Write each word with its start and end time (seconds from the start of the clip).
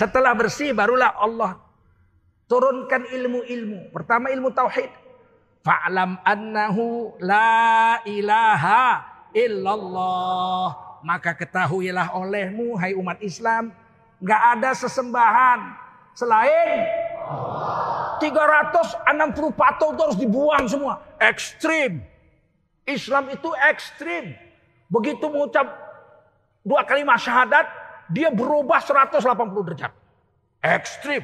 Setelah 0.00 0.32
bersih 0.32 0.72
barulah 0.72 1.12
Allah 1.12 1.60
turunkan 2.48 3.04
ilmu-ilmu. 3.04 3.92
Pertama 3.92 4.32
ilmu 4.32 4.48
tauhid. 4.48 4.88
Fa'lam 5.60 6.16
annahu 6.24 7.12
la 7.20 8.00
ilaha 8.08 9.04
illallah. 9.36 10.96
Maka 11.04 11.36
ketahuilah 11.36 12.16
olehmu 12.16 12.80
hai 12.80 12.96
umat 12.96 13.20
Islam. 13.20 13.76
Gak 14.24 14.42
ada 14.56 14.72
sesembahan 14.72 15.76
selain 16.16 16.80
360 18.24 19.04
patung 19.52 19.92
itu 19.92 20.00
harus 20.00 20.16
dibuang 20.16 20.64
semua. 20.64 21.04
Ekstrim. 21.20 22.00
Islam 22.88 23.28
itu 23.36 23.52
ekstrim. 23.68 24.32
Begitu 24.88 25.28
mengucap 25.28 25.68
dua 26.64 26.88
kalimat 26.88 27.20
syahadat, 27.20 27.68
dia 28.10 28.28
berubah 28.34 28.82
180 28.82 29.66
derajat. 29.70 29.92
Ekstrim. 30.60 31.22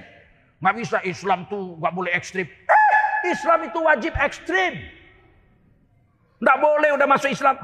Nggak 0.62 0.74
bisa 0.80 0.98
Islam 1.04 1.44
tuh 1.50 1.76
nggak 1.76 1.92
boleh 1.92 2.12
ekstrim. 2.16 2.46
Eh, 2.48 2.96
Islam 3.28 3.68
itu 3.68 3.78
wajib 3.82 4.12
ekstrim. 4.16 4.80
Nggak 6.40 6.58
boleh 6.62 6.90
udah 6.96 7.06
masuk 7.10 7.30
Islam. 7.34 7.56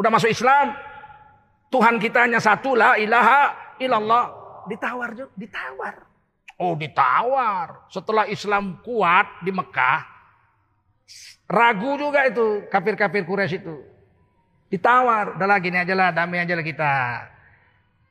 Udah 0.00 0.10
masuk 0.10 0.30
Islam. 0.32 0.74
Tuhan 1.70 1.96
kita 2.02 2.26
hanya 2.26 2.40
satu 2.42 2.74
la 2.74 2.98
ilaha 2.98 3.54
illallah. 3.78 4.24
Ditawar 4.66 5.14
juga, 5.14 5.30
ditawar. 5.38 5.94
Oh 6.58 6.74
ditawar. 6.74 7.86
Setelah 7.92 8.26
Islam 8.26 8.82
kuat 8.82 9.44
di 9.46 9.52
Mekah. 9.54 10.00
Ragu 11.52 12.00
juga 12.00 12.24
itu 12.26 12.64
kafir-kafir 12.72 13.28
Quraisy 13.28 13.60
itu. 13.60 13.76
Ditawar. 14.72 15.36
Udah 15.36 15.48
lagi 15.48 15.68
ini 15.68 15.78
aja 15.84 15.94
lah 15.94 16.08
damai 16.10 16.40
aja 16.40 16.56
lah 16.56 16.64
kita. 16.64 16.92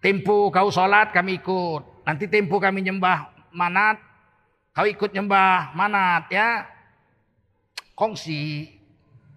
Tempo 0.02 0.50
kau 0.50 0.74
sholat 0.74 1.14
kami 1.14 1.38
ikut. 1.38 2.02
Nanti 2.10 2.26
tempo 2.26 2.58
kami 2.58 2.82
nyembah 2.82 3.30
manat. 3.54 4.02
Kau 4.74 4.90
ikut 4.90 5.14
nyembah 5.14 5.78
manat 5.78 6.26
ya. 6.34 6.66
Kongsi. 7.94 8.66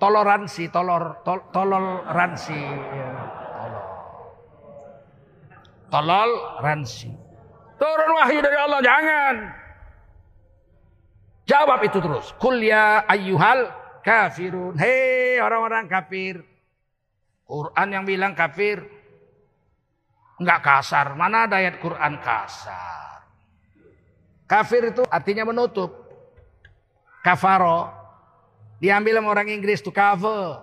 Toleransi. 0.01 0.73
Tolor, 0.73 1.20
tol, 1.20 1.53
toleransi. 1.53 2.61
Ya, 2.65 3.09
tolol. 5.92 6.31
Toleransi. 6.59 7.11
Turun 7.77 8.11
wahyu 8.17 8.41
dari 8.41 8.57
Allah. 8.57 8.81
Jangan. 8.81 9.37
Jawab 11.45 11.81
itu 11.85 12.01
terus. 12.01 12.33
Kul 12.41 12.65
ya 12.65 13.05
ayyuhal 13.05 13.69
kafirun. 14.01 14.81
Hei 14.81 15.37
orang-orang 15.45 15.85
kafir. 15.92 16.41
Quran 17.45 17.89
yang 17.92 18.05
bilang 18.09 18.33
kafir. 18.33 18.81
Enggak 20.39 20.61
kasar. 20.67 21.15
Mana 21.15 21.47
ada 21.47 21.63
ayat 21.63 21.79
Quran 21.79 22.19
kasar. 22.19 23.23
Kafir 24.45 24.93
itu 24.93 25.03
artinya 25.09 25.49
menutup. 25.49 26.05
Kafaro. 27.25 27.89
Diambil 28.83 29.17
sama 29.17 29.29
orang 29.33 29.49
Inggris 29.49 29.81
itu 29.81 29.89
cover. 29.89 30.61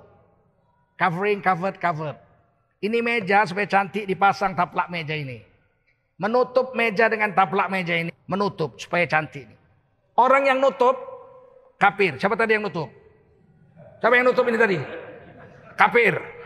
Covering, 1.00 1.42
covered, 1.42 1.82
covered. 1.82 2.18
Ini 2.82 3.02
meja 3.02 3.42
supaya 3.50 3.66
cantik 3.66 4.06
dipasang 4.06 4.54
taplak 4.54 4.90
meja 4.94 5.18
ini. 5.18 5.42
Menutup 6.22 6.78
meja 6.78 7.10
dengan 7.10 7.34
taplak 7.34 7.74
meja 7.74 7.98
ini. 7.98 8.14
Menutup 8.30 8.78
supaya 8.78 9.10
cantik. 9.10 9.50
Orang 10.14 10.46
yang 10.46 10.62
nutup, 10.62 10.94
kafir. 11.82 12.22
Siapa 12.22 12.38
tadi 12.38 12.54
yang 12.54 12.62
nutup? 12.62 12.94
Siapa 13.98 14.14
yang 14.14 14.30
nutup 14.30 14.46
ini 14.46 14.58
tadi? 14.62 14.78
Kafir. 15.74 16.41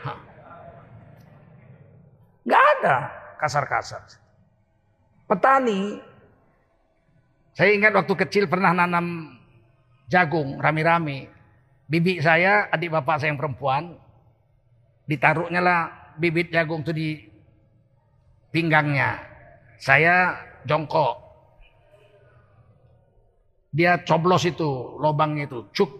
Ada 2.79 2.97
kasar-kasar. 3.39 4.03
Petani, 5.25 5.97
saya 7.55 7.71
ingat 7.71 7.95
waktu 7.95 8.13
kecil 8.13 8.45
pernah 8.51 8.75
nanam 8.75 9.35
jagung 10.11 10.59
rame-rame. 10.59 11.31
Bibi 11.85 12.17
saya, 12.19 12.67
adik 12.73 12.91
bapak 12.91 13.21
saya 13.21 13.33
yang 13.33 13.39
perempuan, 13.39 13.95
ditaruhnya 15.05 15.61
lah 15.61 15.81
bibit 16.17 16.49
jagung 16.49 16.81
itu 16.81 16.91
di 16.91 17.09
pinggangnya. 18.49 19.21
Saya 19.77 20.35
jongkok. 20.65 21.21
Dia 23.75 24.01
coblos 24.01 24.47
itu, 24.47 24.97
lobangnya 24.97 25.45
itu, 25.51 25.67
cuk. 25.75 25.91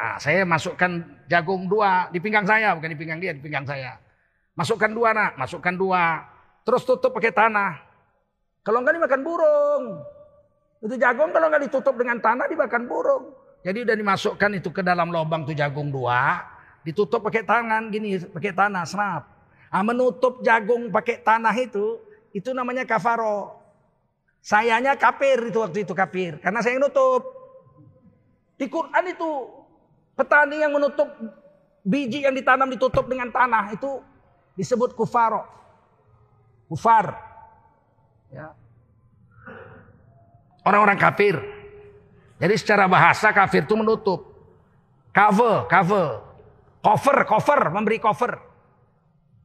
Nah, 0.00 0.16
saya 0.16 0.48
masukkan 0.48 1.04
jagung 1.28 1.68
dua 1.68 2.08
di 2.08 2.16
pinggang 2.16 2.48
saya, 2.48 2.72
bukan 2.72 2.90
di 2.90 2.98
pinggang 2.98 3.20
dia, 3.20 3.36
di 3.36 3.42
pinggang 3.44 3.68
saya. 3.68 4.00
Masukkan 4.60 4.92
dua 4.92 5.16
nak, 5.16 5.40
masukkan 5.40 5.72
dua. 5.72 6.20
Terus 6.68 6.84
tutup 6.84 7.16
pakai 7.16 7.32
tanah. 7.32 7.80
Kalau 8.60 8.84
enggak 8.84 9.00
dimakan 9.00 9.20
burung. 9.24 9.84
Itu 10.84 11.00
jagung 11.00 11.32
kalau 11.32 11.48
enggak 11.48 11.64
ditutup 11.64 11.96
dengan 11.96 12.20
tanah 12.20 12.44
dimakan 12.44 12.84
burung. 12.84 13.32
Jadi 13.64 13.88
udah 13.88 13.96
dimasukkan 13.96 14.60
itu 14.60 14.68
ke 14.68 14.84
dalam 14.84 15.08
lubang 15.08 15.48
tuh 15.48 15.56
jagung 15.56 15.88
dua. 15.88 16.44
Ditutup 16.84 17.24
pakai 17.24 17.40
tangan 17.40 17.88
gini, 17.88 18.20
pakai 18.20 18.52
tanah, 18.52 18.84
senap. 18.84 19.24
Nah, 19.72 19.80
menutup 19.80 20.44
jagung 20.44 20.92
pakai 20.92 21.24
tanah 21.24 21.56
itu, 21.56 21.96
itu 22.36 22.52
namanya 22.52 22.84
kafaro. 22.84 23.56
Sayanya 24.44 24.92
kafir 25.00 25.40
itu 25.40 25.56
waktu 25.56 25.88
itu 25.88 25.96
kafir. 25.96 26.36
Karena 26.36 26.60
saya 26.60 26.76
yang 26.76 26.84
nutup. 26.84 27.24
Di 28.60 28.68
Quran 28.68 29.08
itu 29.08 29.30
petani 30.12 30.60
yang 30.60 30.76
menutup 30.76 31.08
biji 31.80 32.28
yang 32.28 32.36
ditanam 32.36 32.68
ditutup 32.68 33.08
dengan 33.08 33.32
tanah 33.32 33.72
itu 33.72 34.04
disebut 34.60 34.92
kufaro. 34.92 35.48
Kufar. 36.68 37.16
Ya. 38.28 38.52
Orang-orang 40.60 41.00
kafir. 41.00 41.40
Jadi 42.36 42.54
secara 42.60 42.84
bahasa 42.84 43.32
kafir 43.32 43.64
itu 43.64 43.72
menutup. 43.72 44.28
Cover, 45.16 45.64
cover. 45.64 46.08
Cover, 46.84 47.16
cover, 47.24 47.60
memberi 47.72 47.96
cover. 47.96 48.36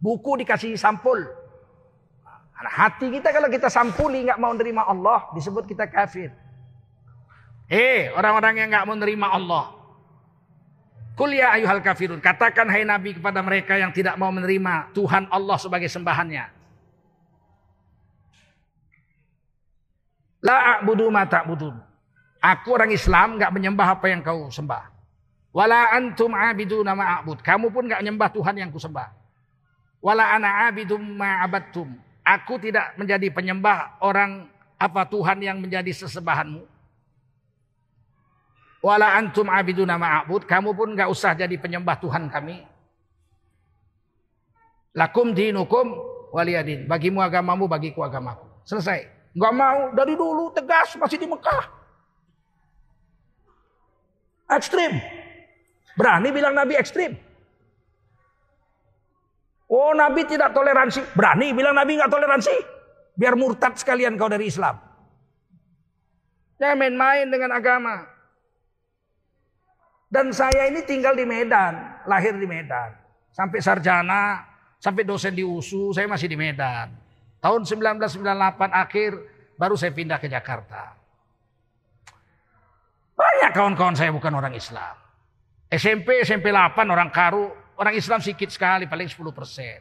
Buku 0.03 0.43
dikasih 0.43 0.75
sampul. 0.75 1.23
Nah, 2.55 2.71
hati 2.71 3.11
kita 3.11 3.31
kalau 3.35 3.47
kita 3.51 3.67
sampuli 3.71 4.23
nggak 4.27 4.39
mau 4.39 4.51
nerima 4.55 4.87
Allah 4.87 5.31
disebut 5.35 5.67
kita 5.67 5.87
kafir. 5.91 6.31
Eh 7.67 8.11
orang-orang 8.13 8.63
yang 8.63 8.67
nggak 8.71 8.85
mau 8.85 8.95
nerima 8.95 9.27
Allah. 9.31 9.84
Kuliah 11.15 11.55
ayuhal 11.55 11.79
kafirun. 11.79 12.19
Katakan 12.19 12.67
hai 12.67 12.83
Nabi 12.83 13.15
kepada 13.15 13.39
mereka 13.39 13.79
yang 13.79 13.95
tidak 13.95 14.19
mau 14.19 14.29
menerima 14.35 14.91
Tuhan 14.91 15.31
Allah 15.31 15.55
sebagai 15.55 15.87
sembahannya. 15.87 16.45
La 20.43 20.77
a'budu 20.77 21.07
ma 21.07 21.23
ta'budun. 21.23 21.73
Aku 22.43 22.77
orang 22.77 22.91
Islam 22.93 23.39
nggak 23.39 23.49
menyembah 23.49 23.97
apa 23.97 24.05
yang 24.11 24.21
kau 24.21 24.51
sembah. 24.51 24.91
Wala 25.55 25.95
antum 25.95 26.35
abidu 26.35 26.83
nama 26.83 27.17
a'bud. 27.17 27.39
Kamu 27.39 27.71
pun 27.71 27.87
nggak 27.87 28.03
menyembah 28.03 28.29
Tuhan 28.35 28.55
yang 28.59 28.69
ku 28.69 28.77
sembah. 28.77 29.07
Wala 30.03 30.35
ana 30.35 30.69
abidum 30.69 31.01
ma 31.01 31.41
abadtum. 31.41 31.95
Aku 32.21 32.59
tidak 32.59 32.93
menjadi 32.99 33.31
penyembah 33.31 33.97
orang 34.03 34.51
apa 34.75 35.07
Tuhan 35.07 35.39
yang 35.41 35.57
menjadi 35.63 35.89
sesembahanmu. 35.95 36.74
Wala 38.85 39.17
antum 39.17 39.49
abidu 39.49 39.81
nama 39.81 40.21
a'bud. 40.21 40.45
Kamu 40.45 40.77
pun 40.77 40.93
nggak 40.93 41.09
usah 41.09 41.33
jadi 41.33 41.57
penyembah 41.57 41.97
Tuhan 41.97 42.29
kami. 42.29 42.61
Lakum 44.93 45.33
dinukum 45.33 45.89
waliyadin. 46.29 46.85
Bagimu 46.85 47.17
agamamu, 47.17 47.65
bagiku 47.65 48.05
agamaku. 48.05 48.45
Selesai. 48.61 49.09
Nggak 49.33 49.53
mau 49.57 49.79
dari 49.89 50.13
dulu 50.13 50.53
tegas 50.53 50.93
masih 51.01 51.17
di 51.17 51.25
Mekah. 51.25 51.65
Ekstrim. 54.53 55.01
Berani 55.97 56.29
bilang 56.29 56.53
Nabi 56.53 56.77
ekstrim. 56.77 57.17
Oh 59.65 59.97
Nabi 59.97 60.29
tidak 60.29 60.53
toleransi. 60.53 61.01
Berani 61.17 61.57
bilang 61.57 61.73
Nabi 61.73 61.97
nggak 61.97 62.13
toleransi. 62.13 62.53
Biar 63.17 63.33
murtad 63.33 63.81
sekalian 63.81 64.13
kau 64.13 64.29
dari 64.29 64.45
Islam. 64.45 64.77
Jangan 66.61 66.77
main-main 66.77 67.25
dengan 67.33 67.49
agama. 67.49 68.14
Dan 70.05 70.29
saya 70.31 70.69
ini 70.69 70.85
tinggal 70.85 71.17
di 71.17 71.25
Medan. 71.25 72.05
Lahir 72.05 72.37
di 72.37 72.45
Medan. 72.45 72.93
Sampai 73.33 73.59
sarjana, 73.59 74.45
sampai 74.79 75.03
dosen 75.03 75.35
di 75.35 75.43
USU, 75.43 75.91
saya 75.91 76.07
masih 76.07 76.31
di 76.31 76.37
Medan. 76.39 76.93
Tahun 77.41 77.61
1998 77.61 78.71
akhir 78.71 79.11
baru 79.59 79.75
saya 79.75 79.91
pindah 79.91 80.17
ke 80.21 80.31
Jakarta. 80.31 80.95
Banyak 83.15 83.51
kawan-kawan 83.55 83.95
saya 83.95 84.11
bukan 84.11 84.33
orang 84.35 84.55
Islam. 84.55 84.95
SMP, 85.71 86.23
SMP 86.23 86.51
8 86.51 86.87
orang 86.87 87.09
Karu, 87.11 87.51
orang 87.79 87.95
Islam 87.95 88.19
sedikit 88.21 88.51
sekali, 88.51 88.87
paling 88.87 89.07
10 89.07 89.31
persen. 89.35 89.79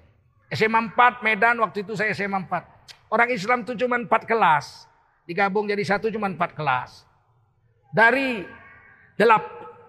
SMA 0.50 0.80
4 0.94 1.22
Medan, 1.22 1.58
waktu 1.62 1.82
itu 1.82 1.94
saya 1.98 2.14
SMA 2.14 2.46
4. 2.46 3.10
Orang 3.10 3.30
Islam 3.30 3.62
itu 3.62 3.74
cuma 3.78 3.98
4 3.98 4.10
kelas. 4.26 4.86
Digabung 5.24 5.66
jadi 5.70 5.82
satu 5.82 6.10
cuma 6.10 6.30
4 6.30 6.58
kelas. 6.58 7.06
Dari 7.94 8.42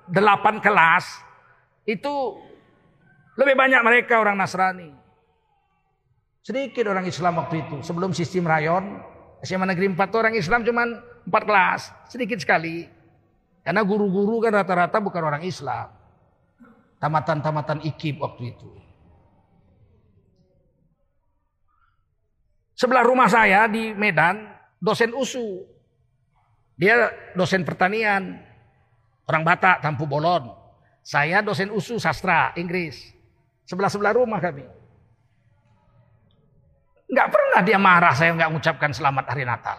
8 0.09 0.61
kelas, 0.61 1.05
itu 1.85 2.13
lebih 3.35 3.55
banyak 3.57 3.81
mereka 3.81 4.21
orang 4.21 4.37
Nasrani. 4.39 4.91
Sedikit 6.45 6.85
orang 6.85 7.09
Islam 7.09 7.41
waktu 7.41 7.65
itu. 7.65 7.81
Sebelum 7.81 8.13
sistem 8.13 8.45
rayon, 8.45 9.01
SMA 9.41 9.65
Negeri 9.65 9.89
4 9.93 10.19
orang 10.19 10.33
Islam 10.37 10.61
cuman 10.61 10.87
4 11.25 11.49
kelas, 11.49 11.81
sedikit 12.09 12.37
sekali. 12.37 12.85
Karena 13.65 13.81
guru-guru 13.81 14.45
kan 14.45 14.53
rata-rata 14.53 15.01
bukan 15.01 15.25
orang 15.25 15.41
Islam. 15.41 15.89
Tamatan-tamatan 17.01 17.81
IKIP 17.81 18.21
waktu 18.21 18.53
itu. 18.53 18.69
Sebelah 22.77 23.01
rumah 23.01 23.25
saya 23.25 23.65
di 23.65 23.95
Medan, 23.95 24.45
dosen 24.77 25.15
USU. 25.17 25.65
Dia 26.75 27.09
dosen 27.33 27.65
pertanian. 27.65 28.37
Orang 29.25 29.41
Batak, 29.41 29.81
Tampu 29.81 30.05
Bolon. 30.05 30.53
Saya 31.05 31.41
dosen 31.41 31.69
USU 31.73 31.97
sastra 32.01 32.53
Inggris. 32.57 33.13
Sebelah-sebelah 33.65 34.13
rumah 34.13 34.37
kami. 34.41 34.65
Nggak 37.09 37.29
pernah 37.29 37.59
dia 37.61 37.77
marah 37.77 38.13
saya 38.17 38.33
nggak 38.33 38.49
mengucapkan 38.49 38.91
selamat 38.93 39.25
hari 39.29 39.45
Natal. 39.45 39.77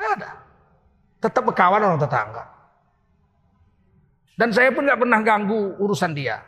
Ada. 0.00 0.30
Tetap 1.20 1.42
berkawan 1.44 1.80
orang 1.80 2.00
tetangga. 2.00 2.44
Dan 4.34 4.50
saya 4.50 4.72
pun 4.74 4.84
nggak 4.84 5.00
pernah 5.00 5.20
ganggu 5.24 5.78
urusan 5.80 6.12
dia. 6.12 6.42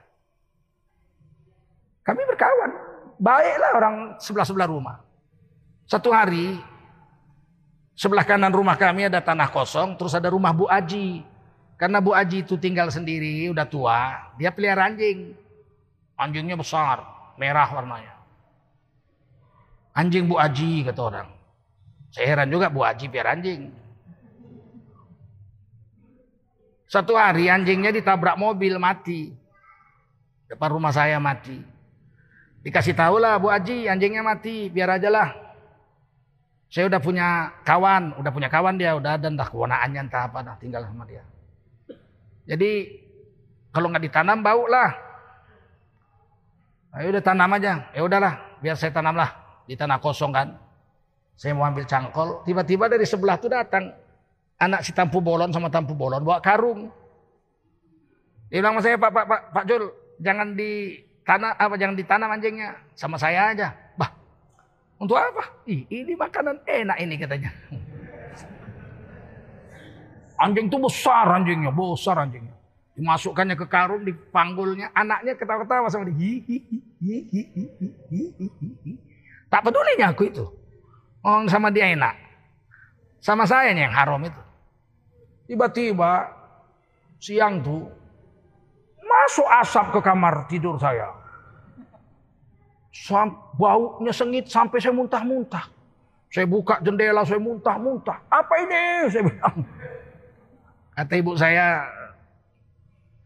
Kami 2.04 2.22
berkawan. 2.28 2.70
Baiklah 3.16 3.70
orang 3.76 3.96
sebelah-sebelah 4.20 4.68
rumah. 4.68 4.96
Satu 5.86 6.10
hari, 6.10 6.58
sebelah 7.94 8.26
kanan 8.26 8.52
rumah 8.52 8.74
kami 8.74 9.06
ada 9.06 9.22
tanah 9.22 9.48
kosong, 9.48 9.94
terus 9.96 10.12
ada 10.12 10.28
rumah 10.28 10.50
Bu 10.52 10.66
Aji. 10.66 11.35
Karena 11.76 12.00
Bu 12.00 12.16
Aji 12.16 12.40
itu 12.40 12.56
tinggal 12.56 12.88
sendiri, 12.88 13.52
udah 13.52 13.68
tua, 13.68 14.32
dia 14.40 14.48
pelihara 14.48 14.88
anjing. 14.88 15.36
Anjingnya 16.16 16.56
besar, 16.56 17.04
merah 17.36 17.68
warnanya. 17.68 18.16
Anjing 19.92 20.24
Bu 20.24 20.40
Aji 20.40 20.88
kata 20.88 21.00
orang. 21.04 21.28
Saya 22.16 22.32
heran 22.32 22.48
juga 22.48 22.72
Bu 22.72 22.80
Aji 22.80 23.12
biar 23.12 23.28
anjing. 23.28 23.68
Satu 26.88 27.12
hari 27.12 27.52
anjingnya 27.52 27.92
ditabrak 27.92 28.40
mobil 28.40 28.80
mati. 28.80 29.36
Depan 30.48 30.80
rumah 30.80 30.96
saya 30.96 31.20
mati. 31.20 31.60
Dikasih 32.64 32.96
tahu 32.96 33.20
lah 33.20 33.36
Bu 33.36 33.52
Aji 33.52 33.84
anjingnya 33.84 34.24
mati 34.24 34.72
biar 34.72 34.96
aja 34.96 35.12
lah. 35.12 35.28
Saya 36.72 36.88
udah 36.88 37.00
punya 37.04 37.52
kawan, 37.68 38.16
udah 38.16 38.32
punya 38.32 38.48
kawan 38.48 38.80
dia, 38.80 38.96
udah 38.96 39.20
ada 39.20 39.28
entah 39.28 39.46
kewenaannya 39.46 40.00
entah 40.08 40.24
apa, 40.24 40.40
dah 40.40 40.56
tinggal 40.56 40.82
sama 40.82 41.04
dia. 41.04 41.22
Jadi 42.46 43.02
kalau 43.74 43.90
nggak 43.90 44.06
ditanam 44.06 44.40
bau 44.40 44.64
lah. 44.70 44.94
Ayo 46.96 47.12
udah 47.12 47.20
tanam 47.20 47.52
aja, 47.52 47.92
ya 47.92 48.00
udahlah, 48.00 48.40
biar 48.64 48.72
saya 48.72 48.88
tanam 48.88 49.12
lah 49.12 49.28
di 49.68 49.76
tanah 49.76 50.00
kosong 50.00 50.32
kan. 50.32 50.56
Saya 51.36 51.52
mau 51.52 51.68
ambil 51.68 51.84
cangkol, 51.84 52.40
tiba-tiba 52.48 52.88
dari 52.88 53.04
sebelah 53.04 53.36
tuh 53.36 53.52
datang 53.52 53.92
anak 54.56 54.80
si 54.80 54.96
Tampu 54.96 55.20
Bolon 55.20 55.52
sama 55.52 55.68
Tampu 55.68 55.92
Bolon 55.92 56.24
bawa 56.24 56.40
karung. 56.40 56.88
Dia 58.48 58.64
bilang 58.64 58.80
sama 58.80 58.82
saya, 58.88 58.96
Pak, 58.96 59.10
Pak, 59.12 59.24
Pak, 59.28 59.40
Pak 59.52 59.64
Jul, 59.68 59.84
jangan 60.24 60.56
di 60.56 60.96
tanah 61.20 61.60
apa 61.60 61.74
jangan 61.76 61.96
ditanam 62.00 62.32
anjingnya, 62.32 62.80
sama 62.96 63.20
saya 63.20 63.52
aja. 63.52 63.68
Untuk 64.96 65.20
apa? 65.20 65.44
Ih, 65.68 65.84
ini 65.92 66.16
makanan 66.16 66.64
enak 66.64 66.96
ini 67.04 67.14
katanya. 67.20 67.52
Anjing 70.36 70.68
itu 70.68 70.78
besar 70.80 71.26
anjingnya, 71.32 71.72
besar 71.72 72.20
anjingnya. 72.20 72.52
Dimasukkannya 72.96 73.56
ke 73.56 73.66
karung, 73.68 74.04
dipanggulnya, 74.04 74.92
anaknya 74.96 75.36
ketawa-ketawa 75.36 75.88
sama 75.92 76.08
dia. 76.08 76.64
Tak 79.52 79.60
pedulinya 79.64 80.12
aku 80.12 80.22
itu. 80.28 80.44
Oh, 81.20 81.44
sama 81.48 81.68
dia 81.68 81.92
enak. 81.92 82.16
Sama 83.20 83.44
saya 83.44 83.72
yang 83.72 83.92
haram 83.92 84.20
itu. 84.24 84.42
Tiba-tiba 85.46 86.32
siang 87.20 87.60
tuh 87.60 87.88
masuk 89.00 89.46
asap 89.62 89.86
ke 89.94 90.00
kamar 90.02 90.34
tidur 90.50 90.76
saya 90.76 91.26
baunya 93.56 94.12
sengit 94.12 94.48
sampai 94.48 94.80
saya 94.80 94.94
muntah-muntah. 94.96 95.68
Saya 96.32 96.46
buka 96.48 96.82
jendela, 96.82 97.22
saya 97.22 97.38
muntah-muntah. 97.38 98.18
Apa 98.28 98.54
ini? 98.66 99.08
Saya 99.12 99.22
bilang. 99.24 99.56
Kata 100.96 101.12
ibu 101.12 101.36
saya, 101.36 101.84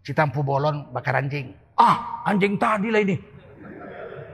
Citampu 0.02 0.42
bolon 0.42 0.90
bakar 0.90 1.22
anjing. 1.22 1.54
Ah, 1.78 2.26
anjing 2.26 2.58
tadi 2.58 2.90
lah 2.90 2.98
ini. 2.98 3.14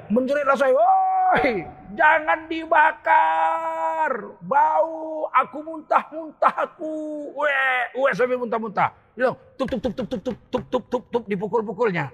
Menjeritlah 0.09 0.57
saya, 0.57 0.73
woi, 0.73 1.67
jangan 1.99 2.49
dibakar. 2.49 4.41
Bau, 4.41 5.29
aku 5.35 5.59
muntah-muntah 5.61 6.55
aku. 6.65 6.95
Weh, 7.35 7.83
weh 7.99 8.13
sampai 8.17 8.41
muntah-muntah. 8.41 8.89
Bilang, 9.13 9.37
tup, 9.61 9.69
tup, 9.69 9.85
tup, 9.85 9.93
tup, 9.93 10.07
tup, 10.09 10.21
tup, 10.23 10.37
tup, 10.49 10.65
tup, 10.73 10.85
tup, 10.89 11.05
tup, 11.13 11.25
dipukul-pukulnya. 11.29 12.09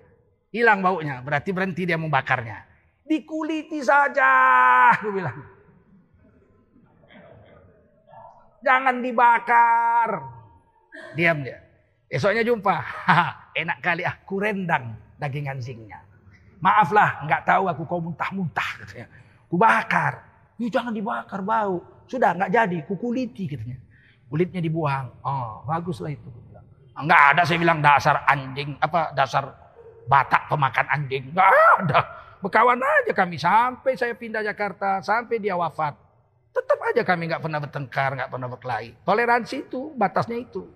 Hilang 0.50 0.82
baunya, 0.82 1.22
berarti 1.22 1.54
berhenti 1.54 1.86
dia 1.86 2.00
membakarnya. 2.00 2.66
Dikuliti 3.06 3.78
saja, 3.78 4.90
aku 4.96 5.12
bilang. 5.12 5.38
Jangan 8.64 8.98
dibakar. 8.98 10.42
Diam 11.17 11.44
dia. 11.44 11.59
Esoknya 12.09 12.44
jumpa. 12.44 12.77
Enak 13.56 13.79
kali 13.81 14.05
aku 14.05 14.41
rendang 14.41 14.97
daging 15.17 15.49
anjingnya. 15.49 16.00
Maaflah, 16.62 17.27
nggak 17.27 17.43
tahu 17.43 17.65
aku 17.69 17.83
kau 17.89 18.00
muntah-muntah 18.00 18.85
katanya. 18.85 19.06
Ku 19.50 19.56
bakar. 19.59 20.25
Ih, 20.61 20.71
jangan 20.71 20.94
dibakar 20.94 21.43
bau. 21.43 21.83
Sudah 22.06 22.37
nggak 22.37 22.50
jadi, 22.53 22.79
ku 22.87 22.94
kuliti 23.00 23.50
katanya. 23.50 23.81
Kulitnya 24.29 24.61
dibuang. 24.62 25.11
Oh, 25.25 25.65
baguslah 25.67 26.12
itu. 26.12 26.29
Enggak 26.93 27.23
ada 27.33 27.43
saya 27.49 27.56
bilang 27.56 27.81
dasar 27.81 28.21
anjing 28.29 28.77
apa 28.77 29.17
dasar 29.17 29.49
batak 30.05 30.44
pemakan 30.53 30.87
anjing. 30.93 31.33
Enggak 31.33 31.49
ada. 31.49 32.00
Berkawan 32.43 32.77
aja 32.77 33.12
kami 33.15 33.41
sampai 33.41 33.97
saya 33.97 34.12
pindah 34.12 34.44
Jakarta, 34.44 35.00
sampai 35.00 35.41
dia 35.41 35.56
wafat. 35.56 35.97
Tetap 36.53 36.79
aja 36.85 37.00
kami 37.06 37.33
nggak 37.33 37.41
pernah 37.41 37.61
bertengkar, 37.62 38.11
nggak 38.19 38.29
pernah 38.29 38.49
berkelahi. 38.50 38.91
Toleransi 39.09 39.56
itu, 39.65 39.94
batasnya 39.97 40.37
itu. 40.37 40.69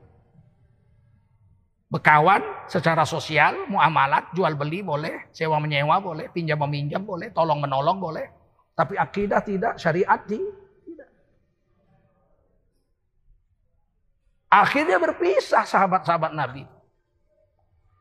Berkawan 1.87 2.67
secara 2.67 3.07
sosial, 3.07 3.71
muamalat, 3.71 4.35
jual 4.35 4.59
beli 4.59 4.83
boleh, 4.83 5.31
sewa 5.31 5.63
menyewa 5.63 6.03
boleh, 6.03 6.27
pinjam 6.35 6.59
meminjam 6.67 7.07
boleh, 7.07 7.31
tolong 7.31 7.63
menolong 7.63 8.03
boleh. 8.03 8.27
Tapi 8.75 8.99
akidah 8.99 9.39
tidak, 9.41 9.79
syariat 9.79 10.19
tidak. 10.27 11.09
Akhirnya 14.51 14.99
berpisah 14.99 15.63
sahabat-sahabat 15.63 16.33
Nabi. 16.35 16.67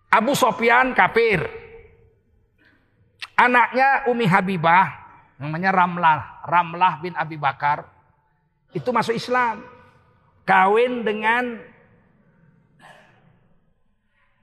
Abu 0.09 0.33
Sofyan 0.33 0.97
kafir. 0.97 1.45
Anaknya 3.35 4.07
Umi 4.07 4.25
Habibah, 4.25 4.87
namanya 5.37 5.75
Ramlah, 5.75 6.19
Ramlah 6.47 6.93
bin 7.03 7.11
Abi 7.19 7.35
Bakar, 7.35 7.83
itu 8.71 8.89
masuk 8.89 9.13
Islam. 9.13 9.61
Kawin 10.47 11.03
dengan 11.03 11.74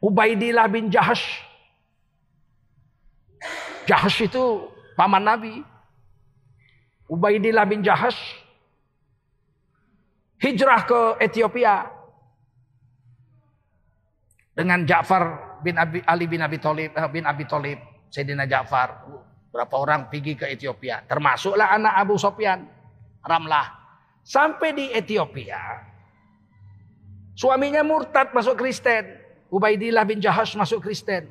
Ubaidillah 0.02 0.66
bin 0.66 0.90
Jahash. 0.90 1.23
Jahash 3.87 4.26
itu 4.26 4.66
paman 4.99 5.23
Nabi. 5.23 5.62
Ubaidillah 7.06 7.62
bin 7.71 7.87
Jahash 7.87 8.18
hijrah 10.42 10.82
ke 10.82 11.00
Ethiopia 11.23 11.87
dengan 14.59 14.82
Ja'far 14.82 15.54
bin 15.62 15.78
Abi, 15.78 16.02
Ali 16.02 16.26
bin 16.26 16.42
Abi 16.42 16.59
Thalib 16.59 16.90
eh, 16.90 17.09
bin 17.09 17.23
Abi 17.23 17.47
Thalib 17.47 17.78
Sayyidina 18.11 18.44
Ja'far. 18.50 19.06
Berapa 19.52 19.76
orang 19.76 20.09
pergi 20.09 20.32
ke 20.32 20.49
Ethiopia. 20.49 21.04
Termasuklah 21.04 21.76
anak 21.76 21.92
Abu 22.00 22.16
Sofyan. 22.16 22.64
Ramlah. 23.21 23.68
Sampai 24.25 24.73
di 24.73 24.88
Ethiopia. 24.97 25.61
Suaminya 27.37 27.85
murtad 27.85 28.32
masuk 28.32 28.56
Kristen. 28.56 29.22
Ubaidillah 29.52 30.09
bin 30.09 30.16
Jahash 30.16 30.56
masuk 30.56 30.80
Kristen. 30.80 31.28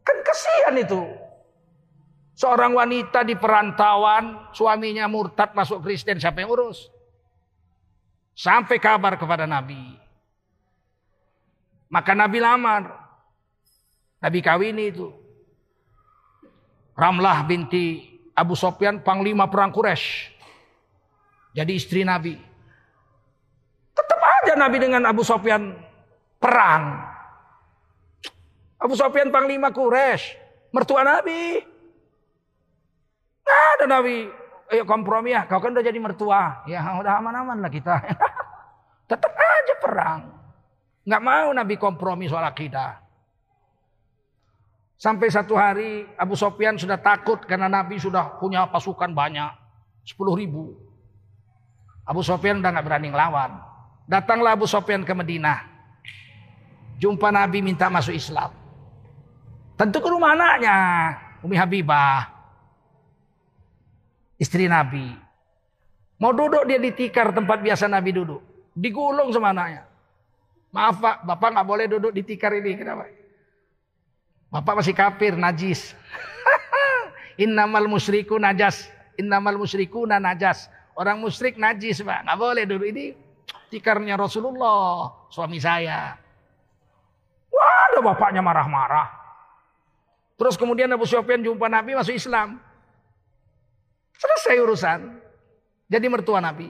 Kan 0.00 0.18
kasihan 0.24 0.80
itu. 0.80 1.04
Seorang 2.32 2.72
wanita 2.72 3.20
di 3.28 3.36
perantauan, 3.36 4.50
suaminya 4.56 5.04
murtad 5.04 5.52
masuk 5.52 5.84
Kristen, 5.84 6.16
siapa 6.16 6.40
yang 6.40 6.48
urus? 6.48 6.88
Sampai 8.32 8.80
kabar 8.80 9.20
kepada 9.20 9.44
Nabi. 9.44 10.00
Maka 11.92 12.16
Nabi 12.16 12.40
lamar. 12.40 12.88
Nabi 14.24 14.40
kawini 14.40 14.88
itu. 14.88 15.12
Ramlah 16.96 17.44
binti 17.44 18.16
Abu 18.32 18.56
Sofyan 18.56 19.04
panglima 19.04 19.44
perang 19.52 19.68
Quraisy. 19.68 20.32
Jadi 21.52 21.72
istri 21.76 22.00
Nabi. 22.00 22.51
Aja 24.52 24.68
Nabi 24.68 24.84
dengan 24.84 25.08
Abu 25.08 25.24
Sofyan 25.24 25.72
perang. 26.36 27.00
Abu 28.76 28.92
Sofyan 28.92 29.32
panglima 29.32 29.72
Quraisy, 29.72 30.36
mertua 30.76 31.00
Nabi. 31.00 31.56
Nggak 33.40 33.64
ada 33.80 33.84
Nabi 33.88 34.28
ayo 34.76 34.84
kompromi 34.84 35.32
ya, 35.32 35.48
kau 35.48 35.56
kan 35.56 35.72
udah 35.72 35.80
jadi 35.80 35.96
mertua. 35.96 36.68
Ya 36.68 36.84
udah 37.00 37.16
aman-aman 37.16 37.64
lah 37.64 37.72
kita. 37.72 37.96
Tetap 39.08 39.32
aja 39.32 39.74
perang. 39.80 40.20
Nggak 41.08 41.22
mau 41.24 41.48
Nabi 41.56 41.80
kompromi 41.80 42.28
soal 42.28 42.44
akidah. 42.44 43.00
Sampai 45.00 45.32
satu 45.32 45.56
hari 45.56 46.04
Abu 46.20 46.36
Sofyan 46.36 46.76
sudah 46.76 47.00
takut 47.00 47.40
karena 47.48 47.72
Nabi 47.72 47.96
sudah 47.96 48.36
punya 48.36 48.68
pasukan 48.68 49.16
banyak. 49.16 49.48
10 50.04 50.12
ribu. 50.36 50.76
Abu 52.04 52.20
Sofyan 52.20 52.60
udah 52.60 52.68
nggak 52.68 52.84
berani 52.84 53.08
ngelawan. 53.08 53.71
Datanglah 54.06 54.58
Abu 54.58 54.66
Sofyan 54.66 55.06
ke 55.06 55.12
Madinah. 55.14 55.68
Jumpa 56.98 57.34
Nabi 57.34 57.62
minta 57.62 57.90
masuk 57.90 58.14
Islam. 58.14 58.54
Tentu 59.74 59.98
ke 59.98 60.08
rumah 60.10 60.38
anaknya. 60.38 60.76
Umi 61.42 61.58
Habibah. 61.58 62.30
Istri 64.38 64.70
Nabi. 64.70 65.10
Mau 66.22 66.30
duduk 66.30 66.62
dia 66.70 66.78
di 66.78 66.94
tikar 66.94 67.34
tempat 67.34 67.58
biasa 67.58 67.90
Nabi 67.90 68.14
duduk. 68.14 68.42
Digulung 68.78 69.34
sama 69.34 69.50
anaknya. 69.50 69.86
Maaf 70.72 71.02
pak, 71.02 71.16
bapak 71.26 71.48
nggak 71.52 71.68
boleh 71.68 71.86
duduk 71.90 72.12
di 72.14 72.22
tikar 72.22 72.54
ini. 72.54 72.78
Kenapa? 72.78 73.10
Bapak 74.52 74.84
masih 74.84 74.94
kafir, 74.94 75.34
najis. 75.34 75.98
Innamal 77.44 77.90
musyriku 77.90 78.38
najas. 78.38 78.86
Innamal 79.18 79.58
musyriku 79.58 80.06
najas. 80.06 80.70
Orang 80.92 81.24
musyrik 81.24 81.56
najis, 81.56 82.04
Pak. 82.04 82.28
Nggak 82.28 82.38
boleh 82.38 82.64
dulu 82.68 82.84
ini 82.84 83.16
tikarnya 83.72 84.20
Rasulullah, 84.20 85.08
suami 85.32 85.56
saya. 85.56 86.12
Wah, 87.48 87.76
ada 87.88 88.04
bapaknya 88.04 88.44
marah-marah. 88.44 89.08
Terus 90.36 90.60
kemudian 90.60 90.92
Abu 90.92 91.08
Sufyan 91.08 91.40
jumpa 91.40 91.72
Nabi 91.72 91.96
masuk 91.96 92.12
Islam. 92.12 92.60
Selesai 94.12 94.60
urusan. 94.60 95.00
Jadi 95.88 96.06
mertua 96.08 96.44
Nabi. 96.44 96.68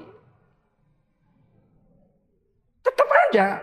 Tetap 2.83 3.09
aja 3.27 3.63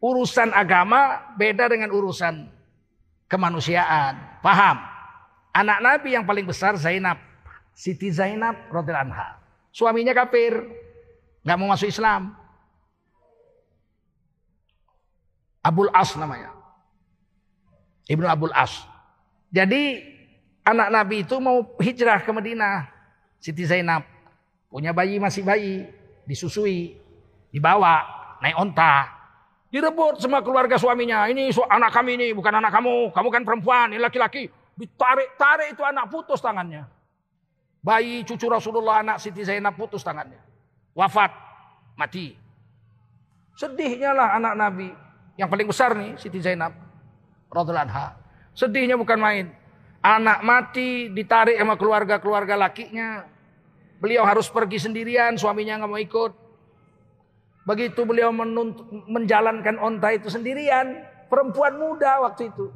urusan 0.00 0.52
agama 0.56 1.32
beda 1.36 1.68
dengan 1.68 1.92
urusan 1.92 2.48
kemanusiaan. 3.28 4.40
Paham? 4.40 4.76
Anak 5.52 5.78
Nabi 5.84 6.16
yang 6.16 6.24
paling 6.24 6.48
besar 6.48 6.76
Zainab. 6.80 7.20
Siti 7.76 8.08
Zainab 8.12 8.68
radhiyallahu 8.72 9.12
anha. 9.12 9.38
Suaminya 9.70 10.12
kafir. 10.12 10.58
nggak 11.40 11.56
mau 11.56 11.72
masuk 11.72 11.88
Islam. 11.88 12.39
Abul 15.60 15.92
As 15.92 16.16
namanya. 16.16 16.52
Ibnu 18.08 18.26
Abul 18.26 18.52
As. 18.56 18.84
Jadi 19.52 20.00
anak 20.64 20.88
Nabi 20.88 21.22
itu 21.22 21.36
mau 21.38 21.62
hijrah 21.78 22.24
ke 22.24 22.30
Madinah. 22.32 22.88
Siti 23.40 23.64
Zainab. 23.64 24.04
Punya 24.72 24.90
bayi 24.96 25.20
masih 25.20 25.44
bayi. 25.44 25.88
Disusui. 26.24 26.96
Dibawa. 27.52 28.04
Naik 28.40 28.56
onta. 28.56 29.20
Direbut 29.70 30.18
semua 30.18 30.42
keluarga 30.42 30.74
suaminya. 30.74 31.30
Ini 31.30 31.54
anak 31.70 31.94
kami 31.94 32.18
ini, 32.18 32.28
bukan 32.34 32.58
anak 32.58 32.74
kamu. 32.74 33.14
Kamu 33.14 33.28
kan 33.30 33.42
perempuan, 33.46 33.94
ini 33.94 34.02
laki-laki. 34.02 34.50
Ditarik-tarik 34.74 35.78
itu 35.78 35.82
anak 35.86 36.10
putus 36.10 36.42
tangannya. 36.42 36.88
Bayi 37.80 38.26
cucu 38.26 38.50
Rasulullah 38.50 39.00
anak 39.00 39.22
Siti 39.22 39.46
Zainab 39.46 39.78
putus 39.78 40.02
tangannya. 40.02 40.42
Wafat, 40.92 41.30
mati. 41.94 42.34
Sedihnya 43.54 44.10
lah 44.10 44.36
anak 44.36 44.54
Nabi. 44.58 44.90
Yang 45.40 45.48
paling 45.48 45.68
besar 45.72 45.96
nih 45.96 46.20
Siti 46.20 46.36
Zainab. 46.44 46.76
Radhiallahu. 47.48 48.12
Sedihnya 48.52 49.00
bukan 49.00 49.16
main. 49.16 49.48
Anak 50.04 50.44
mati 50.44 51.08
ditarik 51.08 51.56
sama 51.56 51.80
keluarga-keluarga 51.80 52.60
lakinya. 52.60 53.24
Beliau 54.00 54.24
harus 54.28 54.52
pergi 54.52 54.76
sendirian, 54.76 55.40
suaminya 55.40 55.80
nggak 55.80 55.88
mau 55.88 56.00
ikut. 56.00 56.32
Begitu 57.64 58.00
beliau 58.04 58.32
menjalankan 59.08 59.76
onta 59.80 60.12
itu 60.12 60.32
sendirian, 60.32 61.04
perempuan 61.28 61.76
muda 61.76 62.20
waktu 62.24 62.48
itu. 62.48 62.72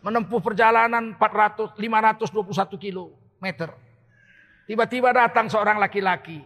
Menempuh 0.00 0.40
perjalanan 0.40 1.12
400, 1.16 1.76
521 1.76 2.76
kilometer. 2.80 3.72
Tiba-tiba 4.64 5.12
datang 5.12 5.52
seorang 5.52 5.76
laki-laki, 5.76 6.40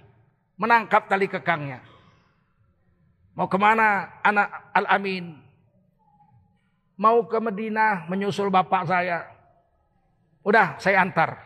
menangkap 0.58 1.06
tali 1.06 1.30
kekangnya. 1.30 1.91
Mau 3.32 3.48
ke 3.48 3.56
mana 3.56 4.20
anak 4.20 4.48
Al-Amin? 4.76 5.40
Mau 7.00 7.24
ke 7.24 7.38
Medina 7.40 8.04
menyusul 8.06 8.52
bapak 8.52 8.84
saya. 8.84 9.24
Udah 10.44 10.76
saya 10.76 11.00
antar. 11.00 11.40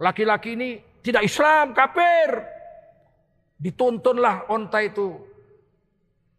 Laki-laki 0.00 0.56
ini 0.56 0.80
tidak 1.04 1.28
Islam, 1.28 1.76
kafir. 1.76 2.42
Dituntunlah 3.60 4.50
onta 4.50 4.82
itu 4.82 5.14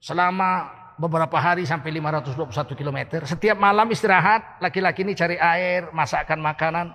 selama 0.03 0.67
beberapa 0.99 1.37
hari 1.39 1.63
sampai 1.63 1.93
521 1.95 2.75
km. 2.75 2.99
Setiap 3.23 3.55
malam 3.55 3.87
istirahat, 3.93 4.59
laki-laki 4.59 5.07
ini 5.07 5.13
cari 5.15 5.37
air, 5.39 5.87
masakkan 5.95 6.41
makanan. 6.41 6.91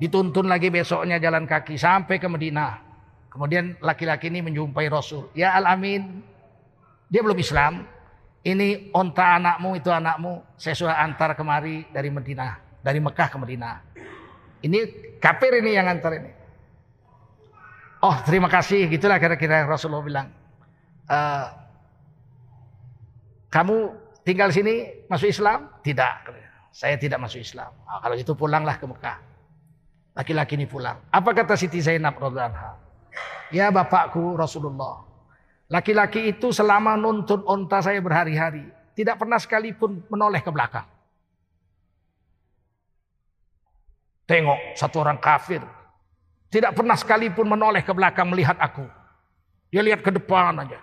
Dituntun 0.00 0.48
lagi 0.48 0.72
besoknya 0.72 1.20
jalan 1.20 1.44
kaki 1.44 1.76
sampai 1.76 2.16
ke 2.16 2.24
Medina. 2.30 2.80
Kemudian 3.28 3.76
laki-laki 3.84 4.32
ini 4.32 4.40
menjumpai 4.40 4.88
Rasul. 4.88 5.28
Ya 5.36 5.52
Al-Amin, 5.52 6.24
dia 7.10 7.20
belum 7.20 7.36
Islam. 7.36 7.84
Ini 8.40 8.94
onta 8.96 9.36
anakmu, 9.36 9.76
itu 9.76 9.92
anakmu. 9.92 10.56
Saya 10.56 10.72
sudah 10.72 10.96
antar 10.96 11.36
kemari 11.36 11.84
dari 11.92 12.08
Medina, 12.08 12.56
dari 12.80 12.96
Mekah 12.96 13.28
ke 13.28 13.36
Medina. 13.36 13.84
Ini 14.64 14.78
kafir 15.20 15.60
ini 15.60 15.76
yang 15.76 15.90
antar 15.90 16.16
ini. 16.16 16.32
Oh 18.00 18.16
terima 18.24 18.48
kasih, 18.48 18.88
gitulah 18.88 19.20
kira-kira 19.20 19.68
Rasulullah 19.68 20.00
bilang. 20.00 20.26
E, 21.04 21.18
kamu 23.52 23.92
tinggal 24.24 24.48
sini 24.48 25.04
masuk 25.04 25.28
Islam? 25.28 25.68
Tidak, 25.84 26.14
saya 26.72 26.96
tidak 26.96 27.20
masuk 27.20 27.44
Islam. 27.44 27.76
Nah, 27.84 28.00
kalau 28.00 28.16
itu 28.16 28.32
pulanglah 28.32 28.80
ke 28.80 28.88
Mekah. 28.88 29.18
Laki-laki 30.16 30.56
ini 30.56 30.64
pulang. 30.64 30.96
Apa 31.12 31.36
kata 31.36 31.60
Siti 31.60 31.84
Zainab 31.84 32.16
radhiallahu 32.16 32.88
Ya 33.50 33.68
bapakku 33.68 34.38
Rasulullah. 34.38 35.09
Laki-laki 35.70 36.34
itu 36.34 36.50
selama 36.50 36.98
nuntun 36.98 37.46
onta 37.46 37.78
saya 37.78 38.02
berhari-hari. 38.02 38.66
Tidak 38.98 39.14
pernah 39.14 39.38
sekalipun 39.38 40.02
menoleh 40.10 40.42
ke 40.42 40.50
belakang. 40.50 40.86
Tengok 44.26 44.74
satu 44.74 44.96
orang 45.02 45.18
kafir 45.22 45.62
tidak 46.50 46.74
pernah 46.74 46.98
sekalipun 46.98 47.46
menoleh 47.46 47.86
ke 47.86 47.94
belakang 47.94 48.26
melihat 48.26 48.58
aku. 48.58 48.82
Dia 49.70 49.86
lihat 49.86 50.02
ke 50.02 50.10
depan 50.10 50.58
aja. 50.58 50.82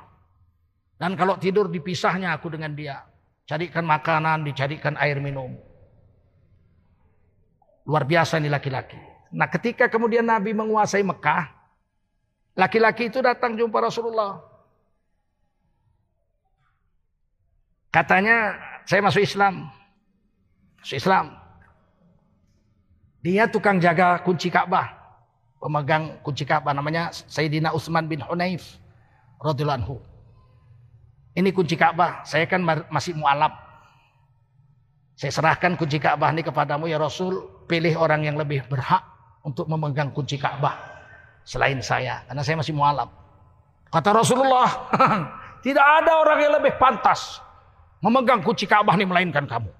Dan 0.95 1.19
kalau 1.19 1.35
tidur 1.35 1.67
dipisahnya 1.67 2.31
aku 2.31 2.47
dengan 2.47 2.71
dia. 2.71 3.03
Carikan 3.43 3.83
makanan, 3.83 4.47
dicarikan 4.47 4.95
air 4.95 5.19
minum. 5.19 5.59
Luar 7.83 8.07
biasa 8.07 8.39
ini 8.39 8.47
laki-laki. 8.47 8.99
Nah 9.35 9.51
ketika 9.51 9.91
kemudian 9.91 10.23
Nabi 10.23 10.55
menguasai 10.55 11.03
Mekah. 11.03 11.51
Laki-laki 12.55 13.11
itu 13.11 13.19
datang 13.19 13.59
jumpa 13.59 13.83
Rasulullah. 13.83 14.39
Katanya 17.97 18.53
saya 18.85 19.01
masuk 19.01 19.25
Islam. 19.25 19.73
Masuk 20.77 21.01
Islam. 21.01 21.33
Dia 23.25 23.49
tukang 23.49 23.81
jaga 23.81 24.21
kunci 24.21 24.53
Ka'bah 24.53 24.93
pemegang 25.57 26.21
kunci 26.21 26.45
Ka'bah 26.45 26.77
namanya 26.77 27.09
Sayyidina 27.09 27.73
Utsman 27.73 28.05
bin 28.05 28.21
Hunayf 28.21 28.77
radhiyallahu 29.41 29.79
anhu. 29.81 29.97
Ini 31.33 31.49
kunci 31.49 31.73
Ka'bah, 31.73 32.21
saya 32.21 32.45
kan 32.45 32.61
masih 32.93 33.17
mualaf. 33.17 33.57
Saya 35.17 35.33
serahkan 35.33 35.73
kunci 35.73 35.97
Ka'bah 35.97 36.29
ini 36.29 36.45
kepadamu 36.45 36.85
ya 36.85 37.01
Rasul, 37.01 37.65
pilih 37.65 37.97
orang 37.97 38.29
yang 38.29 38.37
lebih 38.37 38.61
berhak 38.69 39.01
untuk 39.41 39.65
memegang 39.65 40.13
kunci 40.13 40.37
Ka'bah 40.37 40.77
selain 41.41 41.81
saya 41.81 42.21
karena 42.29 42.45
saya 42.45 42.61
masih 42.61 42.77
mualaf. 42.77 43.09
Kata 43.89 44.13
Rasulullah, 44.13 44.69
tidak 45.65 45.85
ada 46.05 46.21
orang 46.21 46.39
yang 46.45 46.53
lebih 46.61 46.77
pantas 46.77 47.41
memegang 48.03 48.41
kunci 48.45 48.69
Ka'bah 48.69 48.93
ini 48.95 49.05
melainkan 49.05 49.45
kamu. 49.45 49.71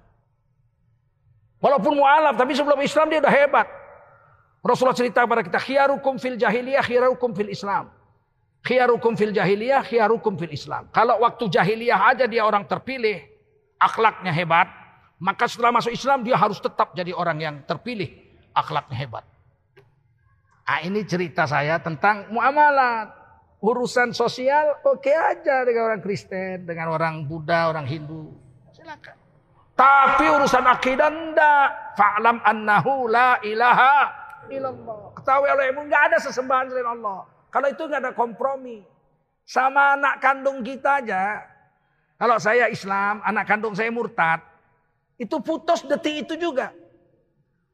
Walaupun 1.58 1.98
mualaf 1.98 2.38
tapi 2.38 2.54
sebelum 2.54 2.78
Islam 2.82 3.10
dia 3.10 3.18
udah 3.18 3.34
hebat. 3.34 3.66
Rasulullah 4.62 4.98
cerita 4.98 5.22
kepada 5.22 5.42
kita, 5.46 5.58
khiyarukum 5.58 6.18
fil 6.18 6.34
jahiliyah, 6.34 6.82
khiyarukum 6.82 7.30
fil 7.34 7.50
Islam. 7.50 7.90
Khiyarukum 8.66 9.14
fil 9.14 9.30
jahiliyah, 9.30 9.86
khiyarukum 9.86 10.34
fil 10.34 10.50
Islam. 10.50 10.90
Kalau 10.90 11.22
waktu 11.22 11.46
jahiliyah 11.46 11.98
aja 12.14 12.26
dia 12.26 12.42
orang 12.42 12.66
terpilih, 12.66 13.22
akhlaknya 13.78 14.34
hebat, 14.34 14.66
maka 15.18 15.46
setelah 15.46 15.74
masuk 15.78 15.94
Islam 15.94 16.26
dia 16.26 16.34
harus 16.34 16.58
tetap 16.58 16.94
jadi 16.94 17.14
orang 17.14 17.38
yang 17.38 17.56
terpilih, 17.66 18.10
akhlaknya 18.54 18.98
hebat. 18.98 19.24
Nah, 20.68 20.84
ini 20.84 21.00
cerita 21.06 21.48
saya 21.48 21.80
tentang 21.80 22.28
muamalat. 22.28 23.08
Urusan 23.58 24.14
sosial 24.14 24.78
oke 24.86 25.02
okay 25.02 25.16
aja 25.18 25.66
dengan 25.66 25.90
orang 25.90 25.98
Kristen, 25.98 26.62
dengan 26.62 26.94
orang 26.94 27.26
Buddha, 27.26 27.74
orang 27.74 27.90
Hindu. 27.90 28.30
Silakan. 28.70 29.18
Tapi 29.74 30.24
urusan 30.30 30.66
akidah 30.66 31.10
enggak. 31.10 31.68
Fa'lam 31.98 32.38
annahu 32.46 33.10
la 33.10 33.42
ilaha 33.42 34.14
illallah. 34.50 35.14
Ketahui 35.18 35.48
olehmu 35.50 35.90
nggak 35.90 36.02
ada 36.12 36.18
sesembahan 36.22 36.70
selain 36.70 36.86
Allah. 36.86 37.26
Kalau 37.50 37.68
itu 37.70 37.82
nggak 37.82 38.00
ada 38.06 38.12
kompromi. 38.14 38.82
Sama 39.42 39.98
anak 39.98 40.22
kandung 40.22 40.62
kita 40.62 41.02
aja. 41.02 41.42
Kalau 42.18 42.36
saya 42.38 42.70
Islam, 42.70 43.22
anak 43.22 43.46
kandung 43.46 43.74
saya 43.74 43.90
murtad. 43.90 44.42
Itu 45.18 45.42
putus 45.42 45.82
detik 45.82 46.26
itu 46.26 46.34
juga. 46.38 46.70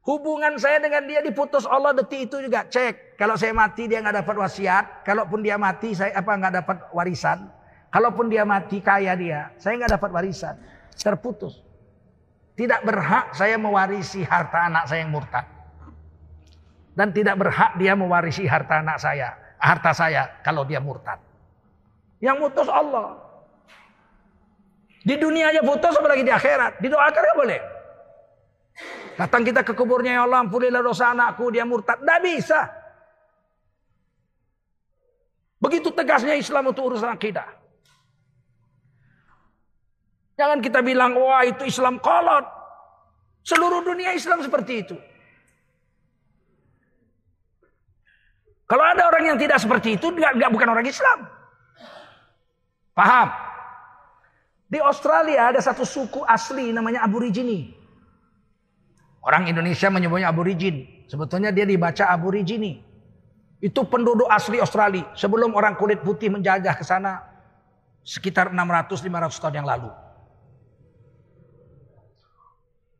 Hubungan 0.05 0.57
saya 0.57 0.81
dengan 0.81 1.05
dia 1.05 1.21
diputus 1.21 1.65
Allah 1.65 1.93
detik 1.93 2.29
itu 2.29 2.41
juga. 2.41 2.65
Cek. 2.69 3.04
Kalau 3.15 3.39
saya 3.39 3.55
mati 3.55 3.87
dia 3.87 4.03
nggak 4.03 4.23
dapat 4.23 4.35
wasiat. 4.35 4.85
Kalaupun 5.07 5.39
dia 5.39 5.55
mati 5.55 5.95
saya 5.95 6.11
apa 6.19 6.31
nggak 6.35 6.53
dapat 6.63 6.77
warisan. 6.91 7.47
Kalaupun 7.87 8.27
dia 8.27 8.43
mati 8.43 8.83
kaya 8.83 9.15
dia. 9.15 9.55
Saya 9.55 9.79
nggak 9.79 9.95
dapat 9.95 10.09
warisan. 10.11 10.55
Terputus. 10.95 11.63
Tidak 12.55 12.83
berhak 12.83 13.35
saya 13.35 13.55
mewarisi 13.59 14.23
harta 14.23 14.67
anak 14.67 14.87
saya 14.87 15.03
yang 15.07 15.11
murtad. 15.11 15.47
Dan 16.95 17.11
tidak 17.11 17.35
berhak 17.39 17.75
dia 17.79 17.95
mewarisi 17.95 18.47
harta 18.47 18.79
anak 18.83 18.99
saya. 18.99 19.35
Harta 19.59 19.91
saya 19.95 20.39
kalau 20.43 20.67
dia 20.67 20.83
murtad. 20.83 21.19
Yang 22.19 22.47
putus 22.47 22.67
Allah. 22.71 23.19
Di 25.03 25.15
dunia 25.19 25.51
aja 25.51 25.63
putus 25.63 25.95
apalagi 25.95 26.23
di 26.23 26.31
akhirat. 26.31 26.79
Didoakan 26.83 27.21
gak 27.23 27.37
boleh. 27.39 27.61
Datang 29.15 29.43
kita 29.47 29.63
ke 29.63 29.71
kuburnya 29.71 30.19
ya 30.19 30.21
Allah 30.27 30.43
ampunilah 30.43 30.83
dosa 30.83 31.15
anakku 31.15 31.47
dia 31.47 31.63
murtad. 31.63 32.03
Tidak 32.03 32.19
bisa. 32.23 32.84
Begitu 35.59 35.89
tegasnya 35.91 36.35
Islam 36.35 36.71
untuk 36.71 36.93
urusan 36.93 37.09
akidah. 37.09 37.47
Jangan 40.35 40.59
kita 40.59 40.83
bilang 40.83 41.15
wah 41.15 41.47
itu 41.47 41.63
Islam 41.63 41.99
kolot. 42.03 42.43
Seluruh 43.45 43.85
dunia 43.85 44.11
Islam 44.11 44.43
seperti 44.43 44.73
itu. 44.83 44.95
Kalau 48.65 48.81
ada 48.81 49.05
orang 49.05 49.33
yang 49.33 49.37
tidak 49.37 49.61
seperti 49.61 49.95
itu, 49.95 50.09
nggak 50.09 50.49
bukan 50.49 50.69
orang 50.73 50.85
Islam. 50.89 51.29
Paham? 52.97 53.29
Di 54.65 54.81
Australia 54.81 55.53
ada 55.53 55.61
satu 55.61 55.85
suku 55.85 56.25
asli 56.25 56.73
namanya 56.73 57.05
Aborigine. 57.05 57.69
Orang 59.25 59.49
Indonesia 59.49 59.89
menyebutnya 59.89 60.29
Aborigin. 60.29 61.05
Sebetulnya 61.05 61.53
dia 61.53 61.65
dibaca 61.65 62.09
Aborigine. 62.09 62.84
Itu 63.63 63.87
penduduk 63.87 64.27
asli 64.27 64.59
Australia. 64.59 65.07
Sebelum 65.15 65.55
orang 65.55 65.79
kulit 65.79 66.03
putih 66.03 66.27
menjajah 66.27 66.75
ke 66.75 66.83
sana 66.83 67.23
sekitar 68.05 68.53
600-500 68.53 69.41
tahun 69.41 69.55
yang 69.63 69.67
lalu. 69.67 69.89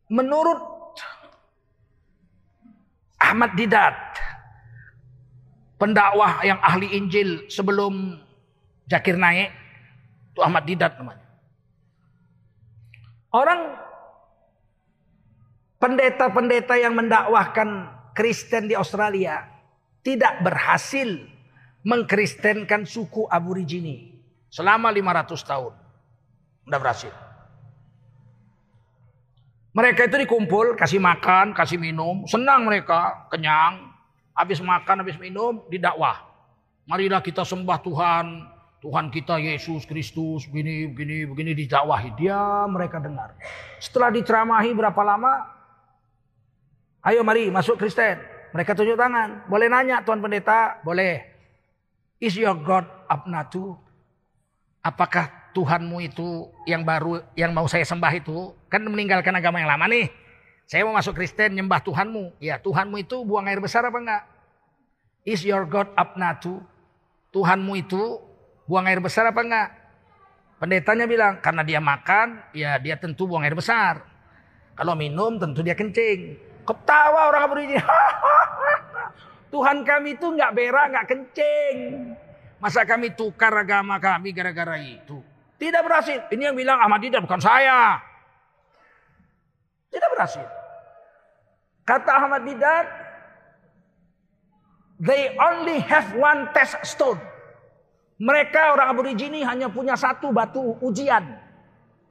Menurut 0.09 0.62
Ahmad 3.21 3.57
Didat, 3.57 3.97
pendakwah 5.81 6.45
yang 6.45 6.62
ahli 6.62 6.93
Injil 6.93 7.50
sebelum 7.50 8.21
Jakir 8.85 9.17
naik, 9.17 9.50
itu 10.29 10.39
Ahmad 10.45 10.62
Didat 10.69 10.93
namanya. 11.01 11.25
Orang 13.33 13.81
pendeta-pendeta 15.81 16.77
yang 16.77 16.93
mendakwahkan 16.93 17.89
Kristen 18.13 18.69
di 18.69 18.77
Australia 18.77 19.54
tidak 20.05 20.45
berhasil 20.45 21.25
mengkristenkan 21.81 22.85
suku 22.85 23.25
Aborigine 23.25 24.21
selama 24.53 24.93
500 24.93 25.41
tahun. 25.41 25.74
Tidak 26.65 26.79
berhasil. 26.81 27.13
Mereka 29.75 30.07
itu 30.07 30.17
dikumpul, 30.24 30.77
kasih 30.79 31.03
makan, 31.03 31.51
kasih 31.51 31.75
minum, 31.75 32.24
senang 32.29 32.63
mereka, 32.63 33.27
kenyang, 33.27 33.91
habis 34.31 34.63
makan, 34.63 35.03
habis 35.03 35.19
minum, 35.19 35.67
didakwah. 35.67 36.24
Marilah 36.88 37.19
kita 37.19 37.43
sembah 37.43 37.83
Tuhan, 37.83 38.25
Tuhan 38.85 39.09
kita 39.09 39.41
Yesus 39.41 39.89
Kristus 39.89 40.45
begini 40.45 40.94
begini 40.94 41.25
begini 41.25 41.51
didakwahi 41.57 42.13
dia 42.13 42.37
mereka 42.70 43.01
dengar. 43.01 43.33
Setelah 43.81 44.13
diceramahi 44.13 44.70
berapa 44.77 45.01
lama? 45.01 45.33
Ayo 47.01 47.25
mari 47.25 47.50
masuk 47.50 47.81
Kristen. 47.81 48.34
Mereka 48.55 48.72
tunjuk 48.72 48.96
tangan. 48.96 49.44
Boleh 49.51 49.68
nanya 49.68 50.00
Tuan 50.07 50.24
Pendeta? 50.24 50.79
Boleh. 50.87 51.27
Is 52.24 52.39
your 52.39 52.55
God 52.63 52.87
Abnatu? 53.11 53.75
Apakah 54.79 55.51
Tuhanmu 55.51 56.00
itu 56.00 56.48
yang 56.63 56.87
baru 56.87 57.20
yang 57.35 57.51
mau 57.51 57.68
saya 57.68 57.83
sembah 57.83 58.11
itu 58.15 58.55
kan 58.72 58.79
meninggalkan 58.87 59.35
agama 59.35 59.59
yang 59.59 59.68
lama 59.68 59.91
nih. 59.91 60.07
Saya 60.65 60.87
mau 60.87 60.96
masuk 60.96 61.20
Kristen 61.20 61.51
nyembah 61.59 61.83
Tuhanmu. 61.83 62.39
Ya 62.39 62.55
Tuhanmu 62.63 63.03
itu 63.03 63.27
buang 63.27 63.51
air 63.51 63.59
besar 63.59 63.83
apa 63.83 64.00
enggak? 64.00 64.24
Is 65.27 65.44
your 65.44 65.68
God 65.68 65.91
Abnatu? 66.00 66.63
Tuhanmu 67.35 67.75
itu 67.75 68.24
Buang 68.65 68.89
air 68.89 68.98
besar 68.98 69.29
apa 69.29 69.46
enggak? 69.46 69.70
Pendetanya 70.57 71.05
bilang, 71.05 71.33
karena 71.37 71.61
dia 71.61 71.77
makan, 71.77 72.41
ya 72.50 72.81
dia 72.81 72.98
tentu 72.98 73.29
buang 73.29 73.46
air 73.46 73.53
besar. 73.53 74.01
Kalau 74.74 74.98
minum 74.98 75.37
tentu 75.37 75.61
dia 75.61 75.77
kencing. 75.77 76.33
Ketawa 76.65 77.29
orang 77.29 77.41
Aborigin. 77.45 77.79
Tuhan 79.53 79.85
kami 79.85 80.17
itu 80.17 80.25
enggak 80.33 80.51
berak, 80.51 80.85
enggak 80.91 81.07
kencing. 81.07 81.77
Masa 82.59 82.81
kami 82.83 83.13
tukar 83.13 83.53
agama 83.53 84.01
kami 84.01 84.33
gara-gara 84.33 84.81
itu? 84.81 85.21
Tidak 85.55 85.81
berhasil. 85.85 86.27
Ini 86.33 86.51
yang 86.51 86.57
bilang 86.57 86.81
Ahmad 86.81 86.99
Didat 86.99 87.23
bukan 87.23 87.39
saya. 87.39 88.01
Tidak 89.93 90.09
berhasil. 90.11 90.43
Kata 91.85 92.11
Ahmad 92.25 92.43
Didat, 92.43 92.87
they 94.99 95.31
only 95.37 95.79
have 95.85 96.11
one 96.17 96.49
test 96.51 96.75
stone. 96.83 97.21
Mereka 98.17 98.75
orang 98.75 98.91
aborigini 98.91 99.43
hanya 99.43 99.69
punya 99.71 99.95
satu 99.95 100.33
batu 100.33 100.75
ujian. 100.81 101.37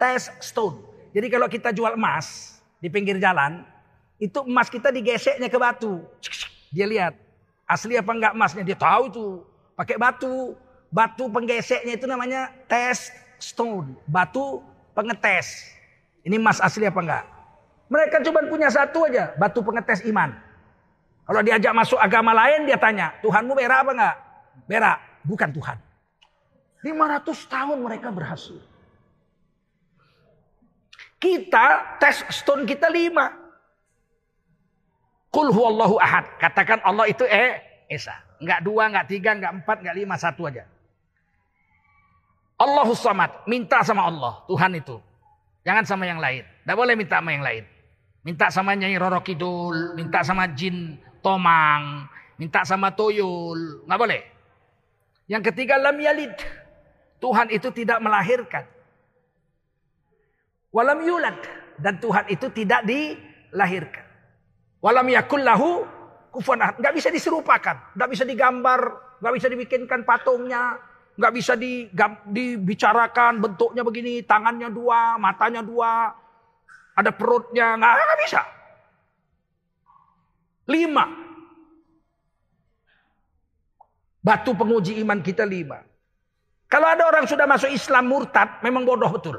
Test 0.01 0.33
stone. 0.41 0.81
Jadi 1.13 1.27
kalau 1.29 1.49
kita 1.51 1.75
jual 1.75 1.99
emas 1.99 2.57
di 2.81 2.89
pinggir 2.89 3.21
jalan, 3.21 3.65
itu 4.19 4.39
emas 4.47 4.71
kita 4.71 4.95
digeseknya 4.95 5.51
ke 5.51 5.59
batu. 5.59 6.03
Dia 6.71 6.87
lihat 6.87 7.15
asli 7.67 7.99
apa 7.99 8.11
enggak 8.15 8.33
emasnya. 8.35 8.63
Dia 8.63 8.79
tahu 8.79 9.03
itu. 9.11 9.27
Pakai 9.75 9.99
batu. 9.99 10.55
Batu 10.95 11.27
penggeseknya 11.27 11.99
itu 11.99 12.07
namanya 12.07 12.55
test 12.71 13.11
stone. 13.43 13.99
Batu 14.07 14.63
pengetes. 14.95 15.75
Ini 16.23 16.39
emas 16.39 16.63
asli 16.63 16.87
apa 16.87 17.01
enggak? 17.03 17.25
Mereka 17.91 18.23
cuma 18.23 18.41
punya 18.47 18.71
satu 18.71 19.11
aja. 19.11 19.35
Batu 19.37 19.61
pengetes 19.61 20.07
iman. 20.07 20.33
Kalau 21.25 21.41
diajak 21.41 21.73
masuk 21.75 21.99
agama 21.99 22.31
lain 22.33 22.69
dia 22.71 22.79
tanya. 22.79 23.13
Tuhanmu 23.21 23.53
berak 23.53 23.83
apa 23.83 23.93
enggak? 23.93 24.17
Berak. 24.71 24.99
Bukan 25.25 25.51
Tuhan. 25.57 25.79
500 26.85 27.49
tahun 27.49 27.79
mereka 27.81 28.13
berhasil. 28.13 28.61
Kita 31.17 31.97
tes 31.97 32.21
stone 32.29 32.69
kita 32.69 32.93
lima. 32.93 33.44
Kul 35.35 35.51
huwallahu 35.51 35.99
ahad. 35.99 36.31
Katakan 36.39 36.79
Allah 36.87 37.11
itu 37.11 37.27
eh 37.27 37.59
esa. 37.91 38.15
Enggak 38.39 38.63
dua, 38.63 38.87
enggak 38.87 39.11
tiga, 39.11 39.35
enggak 39.35 39.53
empat, 39.59 39.83
enggak 39.83 39.97
lima, 39.99 40.15
satu 40.15 40.47
aja. 40.47 40.63
Allahus 42.55 43.03
samad. 43.03 43.43
Minta 43.51 43.83
sama 43.83 44.07
Allah. 44.07 44.47
Tuhan 44.47 44.79
itu. 44.79 45.03
Jangan 45.67 45.83
sama 45.83 46.07
yang 46.07 46.23
lain. 46.23 46.47
Tidak 46.47 46.77
boleh 46.79 46.95
minta 46.95 47.19
sama 47.19 47.35
yang 47.35 47.43
lain. 47.43 47.65
Minta 48.23 48.47
sama 48.47 48.79
Nyai 48.79 48.95
Roro 48.95 49.21
Kidul. 49.27 49.99
Minta 49.99 50.23
sama 50.23 50.47
Jin 50.55 51.03
Tomang. 51.19 52.07
Minta 52.39 52.63
sama 52.63 52.95
Toyul. 52.95 53.91
Nggak 53.91 53.99
boleh. 53.99 54.23
Yang 55.27 55.43
ketiga 55.51 55.83
lam 55.83 55.99
yalid. 55.99 56.37
Tuhan 57.19 57.51
itu 57.51 57.75
tidak 57.75 57.99
melahirkan. 57.99 58.71
Walam 60.71 61.03
yulad. 61.03 61.43
Dan 61.75 61.99
Tuhan 61.99 62.31
itu 62.31 62.47
tidak 62.55 62.87
dilahirkan. 62.87 64.04
Walam 64.85 65.09
yakullahu 65.09 65.89
kufuan 66.29 66.61
ahad. 66.61 66.77
Nggak 66.77 66.93
bisa 67.01 67.09
diserupakan. 67.09 67.97
Nggak 67.97 68.11
bisa 68.13 68.29
digambar. 68.29 68.81
Nggak 69.25 69.35
bisa 69.41 69.47
dibikinkan 69.49 70.05
patungnya. 70.05 70.77
Nggak 71.17 71.33
bisa 71.33 71.57
dibicarakan 72.29 73.41
bentuknya 73.41 73.81
begini. 73.81 74.21
Tangannya 74.29 74.69
dua, 74.69 75.17
matanya 75.17 75.65
dua. 75.65 76.13
Ada 77.01 77.17
perutnya. 77.17 77.81
Nggak, 77.81 77.93
nggak 77.97 78.21
bisa. 78.29 78.41
Lima. 80.69 81.05
Batu 84.21 84.53
penguji 84.53 85.01
iman 85.01 85.25
kita 85.25 85.49
lima. 85.49 85.81
Kalau 86.69 86.89
ada 86.93 87.09
orang 87.09 87.25
sudah 87.25 87.45
masuk 87.49 87.73
Islam 87.73 88.09
murtad, 88.09 88.61
memang 88.61 88.85
bodoh 88.85 89.09
betul. 89.09 89.37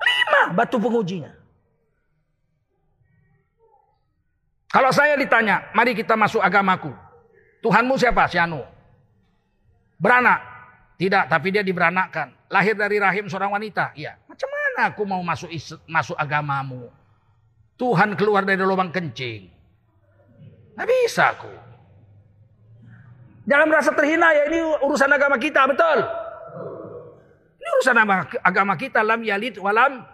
Lima 0.00 0.56
batu 0.56 0.76
pengujinya. 0.80 1.39
Kalau 4.70 4.94
saya 4.94 5.18
ditanya, 5.18 5.66
mari 5.74 5.98
kita 5.98 6.14
masuk 6.14 6.38
agamaku. 6.38 6.94
Tuhanmu 7.58 7.98
siapa? 7.98 8.30
Si 8.30 8.38
Anu. 8.38 8.62
Beranak? 9.98 10.46
Tidak, 10.94 11.26
tapi 11.26 11.50
dia 11.50 11.66
diberanakkan. 11.66 12.30
Lahir 12.46 12.78
dari 12.78 13.02
rahim 13.02 13.26
seorang 13.26 13.50
wanita? 13.50 13.90
Iya. 13.98 14.14
Macam 14.30 14.48
mana 14.48 14.80
aku 14.94 15.02
mau 15.02 15.20
masuk 15.26 15.50
masuk 15.90 16.14
agamamu? 16.14 16.86
Tuhan 17.74 18.14
keluar 18.14 18.46
dari 18.46 18.62
lubang 18.62 18.94
kencing. 18.94 19.50
Nggak 20.78 20.86
bisa 20.86 21.24
aku. 21.34 21.52
Jangan 23.50 23.66
merasa 23.66 23.90
terhina 23.90 24.30
ya 24.30 24.42
ini 24.52 24.60
urusan 24.86 25.10
agama 25.10 25.34
kita, 25.40 25.66
betul. 25.66 25.98
Ini 27.58 27.68
urusan 27.80 27.96
agama 28.44 28.74
kita 28.78 29.02
lam 29.02 29.24
yalid 29.26 29.58
walam. 29.58 30.04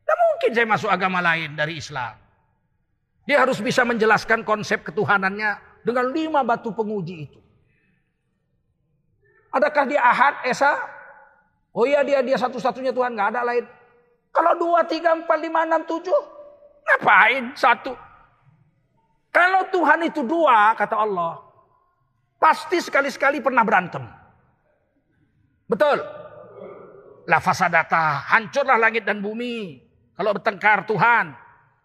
Tidak 0.00 0.16
mungkin 0.16 0.50
saya 0.56 0.66
masuk 0.66 0.88
agama 0.88 1.20
lain 1.20 1.52
dari 1.52 1.76
Islam. 1.76 2.29
Dia 3.30 3.46
harus 3.46 3.62
bisa 3.62 3.86
menjelaskan 3.86 4.42
konsep 4.42 4.82
ketuhanannya 4.82 5.54
dengan 5.86 6.10
lima 6.10 6.42
batu 6.42 6.74
penguji 6.74 7.30
itu. 7.30 7.38
Adakah 9.54 9.86
dia 9.86 10.02
ahad, 10.02 10.42
esa? 10.42 10.82
Oh 11.70 11.86
iya 11.86 12.02
dia 12.02 12.26
dia 12.26 12.34
satu-satunya 12.34 12.90
Tuhan, 12.90 13.14
nggak 13.14 13.30
ada 13.30 13.46
lain. 13.46 13.70
Kalau 14.34 14.58
dua, 14.58 14.82
tiga, 14.82 15.14
empat, 15.14 15.38
lima, 15.38 15.62
enam, 15.62 15.86
tujuh, 15.86 16.18
ngapain 16.82 17.54
satu? 17.54 17.94
Kalau 19.30 19.62
Tuhan 19.70 20.10
itu 20.10 20.26
dua, 20.26 20.74
kata 20.74 20.98
Allah, 20.98 21.38
Pasti 22.40 22.80
sekali-sekali 22.80 23.44
pernah 23.44 23.60
berantem. 23.60 24.00
Betul. 25.68 26.00
La 27.28 27.36
fasadata, 27.36 28.24
hancurlah 28.32 28.80
langit 28.80 29.04
dan 29.04 29.20
bumi. 29.20 29.76
Kalau 30.16 30.32
bertengkar 30.32 30.88
Tuhan. 30.88 31.36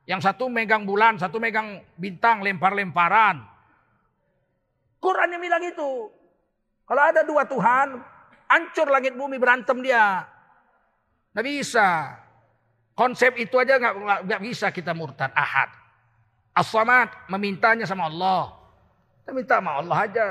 Yang 0.05 0.21
satu 0.29 0.45
megang 0.53 0.85
bulan, 0.85 1.17
satu 1.17 1.41
megang 1.41 1.81
bintang, 1.97 2.45
lempar-lemparan. 2.45 3.41
Quran 5.01 5.33
yang 5.33 5.41
bilang 5.41 5.63
itu. 5.65 6.09
Kalau 6.85 7.01
ada 7.01 7.25
dua 7.25 7.49
Tuhan, 7.49 7.97
hancur 8.45 8.87
langit 8.93 9.17
bumi 9.17 9.41
berantem 9.41 9.81
dia. 9.81 10.25
Nggak 11.33 11.45
bisa. 11.45 11.89
Konsep 12.93 13.33
itu 13.41 13.57
aja 13.57 13.81
nggak 13.81 14.23
nggak 14.29 14.41
bisa 14.45 14.69
kita 14.69 14.93
murtad 14.93 15.33
ahad. 15.33 15.73
As-samad 16.55 17.11
memintanya 17.27 17.83
sama 17.89 18.07
Allah. 18.07 18.53
Kita 19.25 19.33
minta 19.33 19.57
sama 19.57 19.81
Allah 19.81 19.97
aja. 20.05 20.25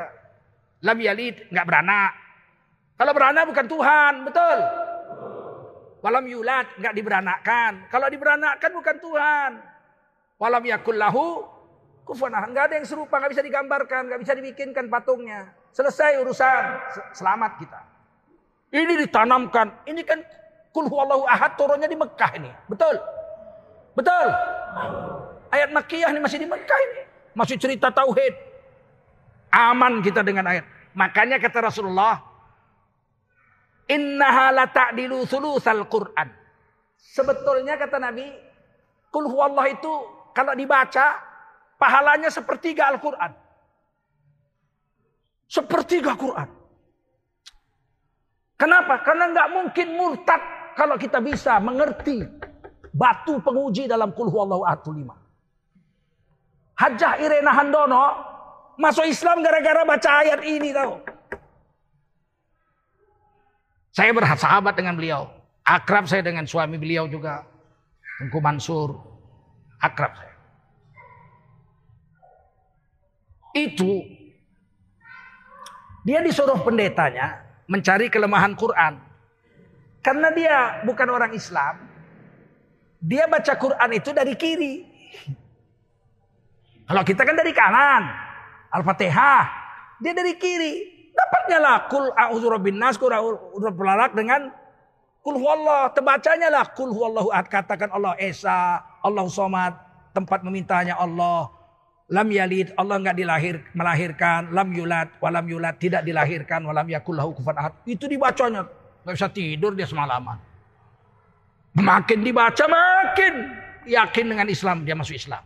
Lam 0.87 0.99
yalid, 1.03 1.51
nggak 1.51 1.67
beranak. 1.67 2.13
Kalau 2.95 3.13
beranak 3.13 3.45
bukan 3.51 3.67
Tuhan, 3.67 4.13
betul. 4.23 4.59
Walam 6.05 6.29
yulad, 6.29 6.69
nggak 6.77 6.93
diberanakkan. 7.01 7.89
Kalau 7.89 8.13
diberanakkan 8.13 8.71
bukan 8.77 8.97
Tuhan. 9.01 9.53
Walam 10.37 10.61
yakul 10.69 11.01
lahu 11.01 11.49
kufuwan 12.05 12.45
Nggak 12.53 12.65
ada 12.69 12.75
yang 12.77 12.85
serupa, 12.85 13.17
nggak 13.17 13.33
bisa 13.33 13.41
digambarkan, 13.41 14.13
nggak 14.13 14.21
bisa 14.21 14.37
dibikinkan 14.37 14.93
patungnya. 14.93 15.49
Selesai 15.73 16.21
urusan, 16.21 16.63
selamat 17.17 17.57
kita. 17.57 17.81
Ini 18.69 19.01
ditanamkan. 19.09 19.89
Ini 19.89 20.05
kan 20.05 20.21
kul 20.77 20.93
huwallahu 20.93 21.25
ahad 21.25 21.57
turunnya 21.57 21.89
di 21.89 21.97
Mekah 21.97 22.31
ini. 22.37 22.53
Betul? 22.69 23.01
Betul? 23.97 24.27
Ayat 25.57 25.73
Makkiyah 25.73 26.13
ini 26.13 26.21
masih 26.21 26.37
di 26.37 26.45
Mekah 26.45 26.79
ini. 26.85 27.01
Masih 27.33 27.57
cerita 27.57 27.89
tauhid. 27.89 28.37
Aman 29.49 30.05
kita 30.05 30.21
dengan 30.21 30.53
ayat. 30.53 30.69
Makanya 30.93 31.41
kata 31.41 31.65
Rasulullah, 31.65 32.34
Innaha 33.91 34.53
la 34.55 34.65
ta'dilu 34.71 35.29
sulusal 35.29 35.85
Qur'an. 35.89 36.29
Sebetulnya 36.97 37.77
kata 37.77 38.01
Nabi, 38.01 38.27
Kul 39.13 39.29
huwallah 39.31 39.69
itu 39.71 39.93
kalau 40.35 40.57
dibaca, 40.59 41.21
pahalanya 41.79 42.33
sepertiga 42.33 42.91
Al-Quran. 42.91 43.31
Sepertiga 45.47 46.19
Quran. 46.19 46.51
Kenapa? 48.59 49.05
Karena 49.07 49.31
nggak 49.31 49.49
mungkin 49.55 49.89
murtad 49.95 50.43
kalau 50.75 50.99
kita 50.99 51.23
bisa 51.23 51.61
mengerti 51.63 52.27
batu 52.91 53.39
penguji 53.39 53.87
dalam 53.87 54.11
Kul 54.11 54.33
huwallahu 54.33 54.67
ahad 54.67 54.83
lima. 54.91 55.15
Hajah 56.75 57.23
Irena 57.23 57.55
Handono 57.55 58.35
Masuk 58.75 59.07
Islam 59.07 59.39
gara-gara 59.39 59.87
baca 59.87 60.11
ayat 60.27 60.43
ini 60.43 60.75
tahu. 60.75 60.99
Saya 63.95 64.11
bersahabat 64.11 64.75
dengan 64.75 64.99
beliau. 64.99 65.31
Akrab 65.63 66.11
saya 66.11 66.27
dengan 66.27 66.43
suami 66.51 66.75
beliau 66.83 67.07
juga. 67.07 67.47
Tengku 68.19 68.43
Mansur. 68.43 68.99
Akrab 69.79 70.19
saya. 70.19 70.35
Itu 73.55 74.03
dia 76.03 76.19
disuruh 76.27 76.59
pendetanya 76.67 77.39
mencari 77.71 78.11
kelemahan 78.11 78.59
Quran. 78.59 78.99
Karena 80.03 80.29
dia 80.35 80.83
bukan 80.83 81.09
orang 81.09 81.31
Islam. 81.31 81.87
Dia 82.99 83.31
baca 83.31 83.55
Quran 83.55 83.91
itu 83.95 84.11
dari 84.11 84.35
kiri. 84.35 84.75
Kalau 86.85 87.03
kita 87.07 87.23
kan 87.23 87.39
dari 87.39 87.55
kanan. 87.55 88.03
Al-Fatihah. 88.75 89.45
Dia 90.03 90.13
dari 90.13 90.35
kiri. 90.35 90.94
Dapatnya 91.35 91.59
lah 91.59 91.77
kul 91.91 92.15
a'udzu 92.15 92.47
rabbin 92.47 92.79
nas 92.79 92.95
kul 92.95 93.11
falak 93.59 94.15
dengan 94.15 94.55
kul 95.19 95.35
huwallah. 95.35 95.91
Terbacanya 95.91 96.47
lah 96.47 96.71
kul 96.79 96.95
huwallahu 96.95 97.35
ahad. 97.35 97.51
Katakan 97.51 97.91
Allah 97.91 98.15
Esa, 98.23 98.79
Allah 99.03 99.27
Somad. 99.27 99.75
Tempat 100.15 100.47
memintanya 100.47 100.95
Allah. 100.95 101.51
Lam 102.07 102.31
yalid, 102.31 102.71
Allah 102.79 103.03
enggak 103.03 103.19
dilahir, 103.19 103.67
melahirkan. 103.75 104.55
Lam 104.55 104.71
yulad, 104.71 105.11
walam 105.19 105.43
yulad, 105.51 105.75
tidak 105.83 106.07
dilahirkan. 106.07 106.63
Walam 106.63 106.87
yakul 106.87 107.19
lahu 107.19 107.35
kufan 107.35 107.59
ahad. 107.59 107.75
Itu 107.83 108.07
dibacanya. 108.07 108.71
Gak 109.03 109.19
bisa 109.19 109.27
tidur 109.35 109.75
dia 109.75 109.91
semalaman. 109.91 110.39
Makin 111.75 112.23
dibaca 112.23 112.65
makin 112.71 113.35
yakin 113.91 114.25
dengan 114.31 114.47
Islam. 114.47 114.87
Dia 114.87 114.95
masuk 114.95 115.19
Islam. 115.19 115.43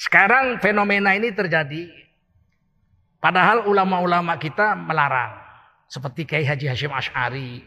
Sekarang 0.00 0.56
fenomena 0.64 1.12
ini 1.12 1.28
terjadi. 1.28 1.92
Padahal 3.20 3.68
ulama-ulama 3.68 4.32
kita 4.40 4.72
melarang. 4.72 5.36
Seperti 5.92 6.24
Kiai 6.24 6.48
Haji 6.48 6.66
Hashim 6.72 6.88
Ash'ari. 6.88 7.60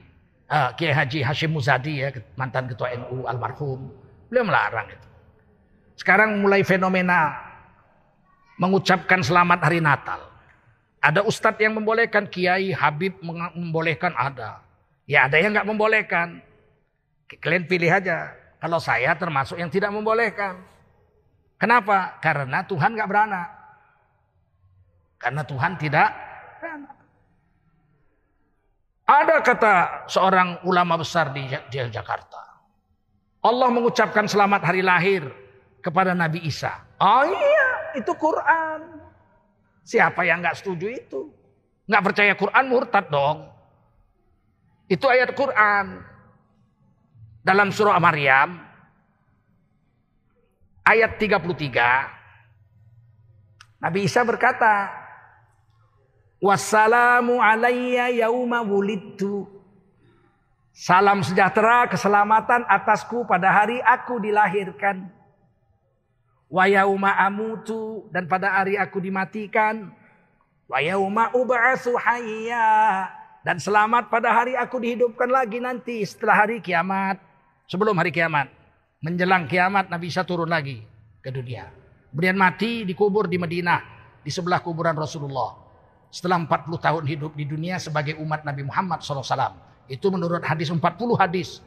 Uh, 0.50 0.74
Kiai 0.74 0.98
Haji 0.98 1.22
Hashim 1.22 1.54
Muzadi 1.54 2.02
ya. 2.02 2.10
Mantan 2.34 2.66
ketua 2.66 2.90
NU 2.98 3.30
almarhum. 3.30 3.86
Beliau 4.34 4.50
melarang 4.50 4.90
itu. 4.90 5.08
Sekarang 5.94 6.42
mulai 6.42 6.66
fenomena 6.66 7.38
mengucapkan 8.58 9.22
selamat 9.22 9.70
hari 9.70 9.78
Natal. 9.78 10.26
Ada 11.06 11.22
ustadz 11.22 11.62
yang 11.62 11.78
membolehkan, 11.78 12.26
Kiai 12.26 12.74
Habib 12.74 13.14
membolehkan, 13.54 14.10
ada. 14.18 14.66
Ya 15.06 15.30
ada 15.30 15.38
yang 15.38 15.54
nggak 15.54 15.70
membolehkan. 15.70 16.42
Kalian 17.30 17.70
pilih 17.70 17.94
aja. 17.94 18.34
Kalau 18.58 18.82
saya 18.82 19.14
termasuk 19.14 19.62
yang 19.62 19.70
tidak 19.70 19.94
membolehkan. 19.94 20.73
Kenapa? 21.58 22.20
Karena 22.20 22.66
Tuhan 22.66 22.98
gak 22.98 23.10
beranak. 23.10 23.50
Karena 25.20 25.42
Tuhan 25.48 25.80
tidak 25.80 26.10
beranak. 26.60 26.96
Ada 29.04 29.36
kata 29.44 29.76
seorang 30.08 30.64
ulama 30.68 31.00
besar 31.00 31.32
di, 31.36 31.48
Jakarta. 31.72 32.44
Allah 33.44 33.68
mengucapkan 33.68 34.28
selamat 34.28 34.62
hari 34.64 34.80
lahir 34.80 35.28
kepada 35.84 36.16
Nabi 36.16 36.40
Isa. 36.48 36.72
Oh 37.00 37.28
iya, 37.28 38.00
itu 38.00 38.12
Quran. 38.16 39.04
Siapa 39.84 40.24
yang 40.24 40.40
gak 40.40 40.64
setuju 40.64 40.88
itu? 40.88 41.32
Gak 41.88 42.04
percaya 42.04 42.32
Quran 42.40 42.66
murtad 42.72 43.12
dong. 43.12 43.52
Itu 44.88 45.12
ayat 45.12 45.36
Quran. 45.36 46.00
Dalam 47.44 47.76
surah 47.76 48.00
Maryam 48.00 48.73
ayat 50.84 51.20
33 51.20 51.40
Nabi 53.84 54.00
Isa 54.08 54.24
berkata 54.24 55.04
Wassalamu 56.44 57.40
alayya 57.40 58.28
yauma 58.28 58.64
wulidtu 58.64 59.48
Salam 60.74 61.22
sejahtera, 61.22 61.86
keselamatan 61.86 62.66
atasku 62.66 63.30
pada 63.30 63.54
hari 63.54 63.78
aku 63.86 64.18
dilahirkan. 64.18 65.06
Wa 66.50 66.66
yauma 66.66 67.14
amutu 67.14 68.10
dan 68.10 68.26
pada 68.26 68.58
hari 68.58 68.74
aku 68.74 68.98
dimatikan. 68.98 69.94
Wa 70.66 70.82
yauma 70.82 71.30
ub'atsu 71.30 71.94
hayya 71.94 73.06
dan 73.46 73.62
selamat 73.62 74.08
pada 74.08 74.34
hari 74.34 74.56
aku 74.56 74.80
dihidupkan 74.80 75.28
lagi 75.28 75.60
nanti 75.60 76.02
setelah 76.08 76.48
hari 76.48 76.58
kiamat. 76.58 77.20
Sebelum 77.68 77.94
hari 77.94 78.10
kiamat. 78.10 78.50
Menjelang 79.04 79.52
kiamat 79.52 79.92
Nabi 79.92 80.08
Isa 80.08 80.24
turun 80.24 80.48
lagi 80.48 80.80
ke 81.20 81.28
dunia. 81.28 81.68
Kemudian 82.16 82.40
mati 82.40 82.88
dikubur 82.88 83.28
di 83.28 83.36
Madinah 83.36 83.82
di 84.24 84.32
sebelah 84.32 84.64
kuburan 84.64 84.96
Rasulullah. 84.96 85.60
Setelah 86.08 86.40
40 86.48 86.80
tahun 86.80 87.04
hidup 87.10 87.32
di 87.36 87.44
dunia 87.44 87.84
sebagai 87.84 88.16
umat 88.24 88.48
Nabi 88.48 88.64
Muhammad 88.64 89.04
SAW. 89.04 89.28
Itu 89.92 90.08
menurut 90.08 90.40
hadis 90.48 90.72
40 90.72 90.80
hadis. 91.20 91.60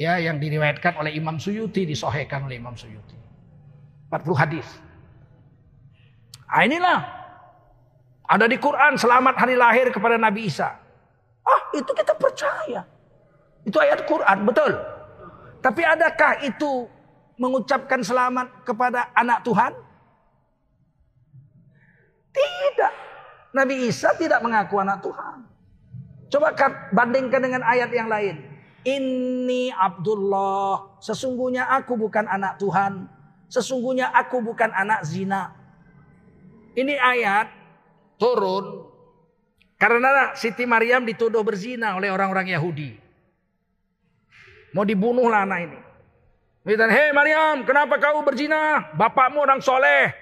Ya, 0.00 0.16
yang 0.16 0.40
diriwayatkan 0.40 0.96
oleh 0.96 1.12
Imam 1.12 1.36
Suyuti, 1.36 1.84
disohhekan 1.84 2.48
oleh 2.48 2.56
Imam 2.56 2.72
Suyuti. 2.72 3.16
40 4.08 4.40
hadis. 4.40 4.68
Nah, 6.46 6.62
inilah 6.64 6.98
ada 8.24 8.46
di 8.48 8.56
Quran 8.56 8.96
selamat 8.96 9.34
hari 9.36 9.60
lahir 9.60 9.92
kepada 9.92 10.16
Nabi 10.16 10.48
Isa. 10.48 10.72
Ah, 11.44 11.60
itu 11.76 11.90
kita 11.92 12.16
percaya. 12.16 12.80
Itu 13.66 13.76
ayat 13.76 14.08
Quran, 14.08 14.46
betul. 14.46 14.72
Tapi 15.60 15.82
adakah 15.82 16.44
itu 16.46 16.88
mengucapkan 17.36 18.00
selamat 18.00 18.64
kepada 18.64 19.12
anak 19.12 19.44
Tuhan? 19.44 19.72
Tidak. 22.32 22.92
Nabi 23.56 23.88
Isa 23.88 24.12
tidak 24.16 24.44
mengaku 24.44 24.76
anak 24.80 25.00
Tuhan. 25.00 25.36
Coba 26.28 26.52
bandingkan 26.92 27.40
dengan 27.40 27.62
ayat 27.64 27.88
yang 27.92 28.10
lain. 28.10 28.36
Ini 28.84 29.72
Abdullah. 29.72 31.00
Sesungguhnya 31.00 31.66
aku 31.70 31.96
bukan 31.96 32.28
anak 32.28 32.60
Tuhan. 32.60 33.08
Sesungguhnya 33.48 34.12
aku 34.12 34.42
bukan 34.42 34.70
anak 34.74 35.06
zina. 35.06 35.54
Ini 36.76 36.94
ayat 37.00 37.48
turun 38.20 38.84
karena 39.80 40.32
Siti 40.36 40.68
Maryam 40.68 41.04
dituduh 41.04 41.40
berzina 41.40 41.96
oleh 41.96 42.12
orang-orang 42.12 42.52
Yahudi. 42.52 43.05
Mau 44.76 44.84
dibunuhlah 44.84 45.48
anak 45.48 45.72
ini. 45.72 45.78
Dan 46.76 46.92
hei 46.92 47.08
Maryam, 47.16 47.64
kenapa 47.64 47.96
kau 47.96 48.20
berzina? 48.20 48.92
Bapakmu 48.92 49.40
orang 49.40 49.64
soleh. 49.64 50.12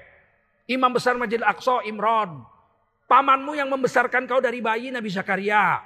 Imam 0.70 0.94
besar 0.94 1.18
Masjid 1.18 1.42
Aqsa 1.42 1.82
Imran. 1.82 2.46
Pamanmu 3.10 3.58
yang 3.58 3.66
membesarkan 3.66 4.30
kau 4.30 4.38
dari 4.38 4.62
bayi 4.62 4.94
Nabi 4.94 5.10
Zakaria. 5.10 5.82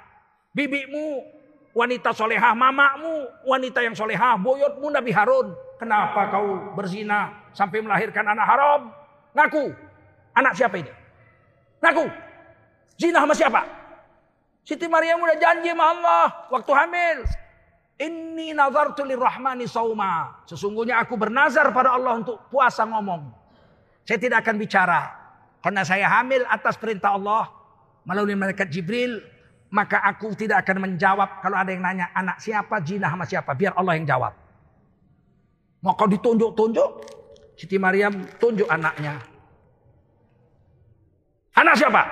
Bibimu 0.53 1.25
wanita 1.73 2.13
solehah. 2.13 2.53
Mamamu 2.53 3.25
wanita 3.49 3.81
yang 3.81 3.97
solehah. 3.97 4.37
Boyotmu 4.37 4.93
Nabi 4.93 5.09
Harun. 5.17 5.49
Kenapa 5.81 6.29
kau 6.29 6.77
berzina 6.77 7.49
sampai 7.57 7.81
melahirkan 7.81 8.21
anak 8.21 8.45
haram? 8.45 8.81
Ngaku. 9.33 9.65
Anak 10.37 10.53
siapa 10.53 10.77
ini? 10.77 10.93
Ngaku. 11.81 12.05
Zina 13.01 13.25
sama 13.25 13.33
siapa? 13.33 13.65
Siti 14.61 14.85
Maryam 14.85 15.17
udah 15.17 15.39
janji 15.41 15.73
sama 15.73 15.85
Allah 15.89 16.25
waktu 16.53 16.71
hamil. 16.77 17.17
Inni 17.99 18.55
nazartu 18.55 19.03
lirrahmani 19.03 19.67
sauma. 19.67 20.39
Sesungguhnya 20.47 21.03
aku 21.03 21.19
bernazar 21.19 21.67
pada 21.75 21.99
Allah 21.99 22.23
untuk 22.23 22.47
puasa 22.47 22.87
ngomong. 22.87 23.27
Saya 24.07 24.15
tidak 24.15 24.47
akan 24.47 24.55
bicara. 24.55 25.01
Karena 25.59 25.83
saya 25.83 26.07
hamil 26.07 26.47
atas 26.47 26.79
perintah 26.79 27.19
Allah. 27.19 27.51
Melalui 28.07 28.39
malaikat 28.39 28.71
Jibril. 28.71 29.19
Maka 29.75 29.99
aku 29.99 30.31
tidak 30.31 30.63
akan 30.63 30.87
menjawab. 30.87 31.43
Kalau 31.43 31.59
ada 31.59 31.75
yang 31.75 31.83
nanya 31.83 32.07
anak 32.15 32.39
siapa, 32.39 32.79
jina 32.79 33.11
sama 33.11 33.27
siapa. 33.27 33.51
Biar 33.51 33.75
Allah 33.75 33.99
yang 33.99 34.07
jawab. 34.07 34.31
Maka 35.83 36.03
ditunjuk-tunjuk. 36.07 36.91
Siti 37.59 37.75
Maryam 37.75 38.23
tunjuk 38.39 38.71
anaknya. 38.71 39.19
Anak 41.59 41.75
siapa? 41.75 42.07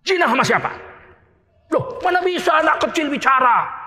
Jina 0.00 0.24
sama 0.24 0.40
siapa? 0.40 0.72
Loh, 1.68 2.00
mana 2.00 2.24
bisa 2.24 2.64
anak 2.64 2.80
kecil 2.88 3.12
bicara? 3.12 3.83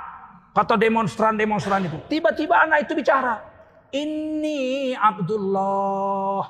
Kata 0.57 0.73
demonstran-demonstran 0.73 1.85
itu. 1.85 2.01
Tiba-tiba 2.09 2.57
anak 2.65 2.89
itu 2.89 2.97
bicara. 2.97 3.45
Ini 3.93 4.97
Abdullah. 4.97 6.49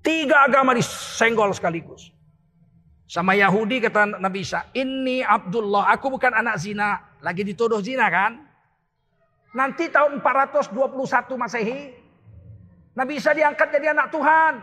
Tiga 0.00 0.48
agama 0.48 0.72
disenggol 0.72 1.52
sekaligus. 1.52 2.08
Sama 3.04 3.36
Yahudi 3.36 3.84
kata 3.84 4.16
Nabi 4.16 4.40
Isa. 4.40 4.64
Ini 4.72 5.28
Abdullah. 5.28 5.92
Aku 5.92 6.08
bukan 6.08 6.32
anak 6.32 6.56
zina. 6.56 7.20
Lagi 7.20 7.44
dituduh 7.44 7.84
zina 7.84 8.08
kan. 8.08 8.40
Nanti 9.52 9.92
tahun 9.92 10.24
421 10.24 10.72
Masehi. 11.36 11.92
Nabi 12.96 13.20
Isa 13.20 13.36
diangkat 13.36 13.68
jadi 13.76 13.92
anak 13.92 14.08
Tuhan. 14.08 14.56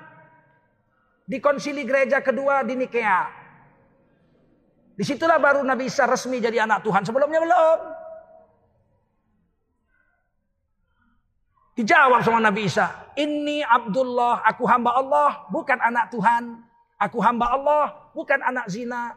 Di 1.29 1.37
konsili 1.37 1.85
gereja 1.85 2.17
kedua 2.25 2.65
di 2.65 2.73
Nikea. 2.73 3.38
Di 4.99 5.07
situlah 5.07 5.39
baru 5.39 5.63
Nabi 5.63 5.87
Isa 5.87 6.03
resmi 6.03 6.43
jadi 6.43 6.67
anak 6.67 6.83
Tuhan. 6.83 7.07
Sebelumnya 7.07 7.39
belum. 7.39 7.79
Dijawab 11.79 12.19
sama 12.19 12.43
Nabi 12.43 12.67
Isa. 12.67 12.91
Ini 13.15 13.63
Abdullah, 13.63 14.43
aku 14.43 14.67
hamba 14.67 14.99
Allah, 14.99 15.47
bukan 15.47 15.79
anak 15.79 16.11
Tuhan. 16.11 16.67
Aku 16.99 17.23
hamba 17.23 17.47
Allah, 17.47 18.11
bukan 18.11 18.43
anak 18.43 18.67
zina. 18.67 19.15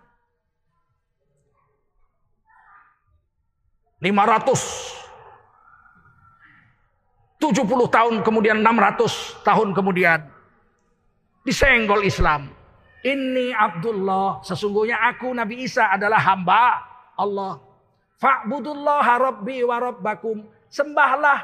500 3.98 5.02
70 7.42 7.66
tahun 7.90 8.14
kemudian 8.22 8.62
600 8.62 9.42
tahun 9.42 9.74
kemudian 9.74 10.30
disenggol 11.42 12.06
Islam 12.06 12.61
ini 13.02 13.50
Abdullah, 13.50 14.46
sesungguhnya 14.46 14.94
aku 15.10 15.34
Nabi 15.34 15.66
Isa 15.66 15.90
adalah 15.90 16.22
hamba 16.22 16.78
Allah. 17.18 17.58
Fa'budullah 18.22 19.06
rabbi 19.18 19.66
wa 19.66 19.82
rabbakum. 19.82 20.46
Sembahlah 20.70 21.38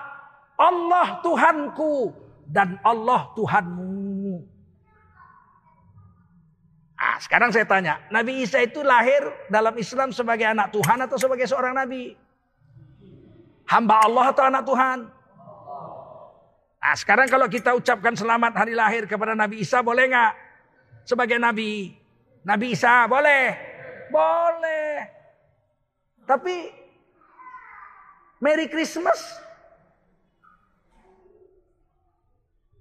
Allah 0.55 1.19
Tuhanku 1.19 2.15
dan 2.47 2.79
Allah 2.87 3.27
Tuhanmu. 3.35 4.39
Ah, 6.99 7.19
sekarang 7.23 7.51
saya 7.55 7.67
tanya, 7.67 8.03
Nabi 8.11 8.43
Isa 8.43 8.63
itu 8.63 8.83
lahir 8.83 9.23
dalam 9.51 9.75
Islam 9.79 10.11
sebagai 10.15 10.47
anak 10.47 10.75
Tuhan 10.75 10.99
atau 11.07 11.15
sebagai 11.15 11.47
seorang 11.47 11.75
nabi? 11.75 12.15
Hamba 13.71 14.03
Allah 14.03 14.25
atau 14.35 14.45
anak 14.47 14.63
Tuhan? 14.67 14.99
Nah, 16.79 16.95
sekarang 16.95 17.27
kalau 17.27 17.51
kita 17.51 17.75
ucapkan 17.75 18.15
selamat 18.15 18.55
hari 18.55 18.73
lahir 18.73 19.05
kepada 19.05 19.37
Nabi 19.37 19.61
Isa 19.61 19.85
boleh 19.85 20.09
nggak? 20.09 20.48
Sebagai 21.09 21.41
nabi. 21.41 21.97
Nabi 22.45 22.77
Isa 22.77 23.09
boleh? 23.09 23.57
Boleh. 24.13 25.09
Tapi 26.29 26.69
Merry 28.45 28.69
Christmas. 28.69 29.17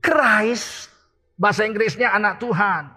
Christ 0.03 0.91
bahasa 1.39 1.63
Inggrisnya 1.63 2.11
anak 2.11 2.43
Tuhan. 2.43 2.91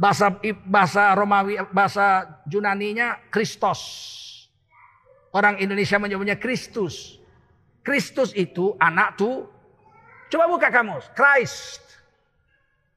Bahasa 0.00 0.32
bahasa 0.66 1.14
Romawi 1.14 1.62
bahasa 1.70 2.26
Yunaninya 2.50 3.30
Kristos. 3.30 3.78
Orang 5.30 5.62
Indonesia 5.62 6.02
menyebutnya 6.02 6.34
Kristus. 6.34 7.22
Kristus 7.86 8.34
itu 8.34 8.74
anak 8.82 9.14
tuh. 9.14 9.46
Coba 10.30 10.50
buka 10.50 10.68
kamus. 10.70 11.06
Christ. 11.14 11.82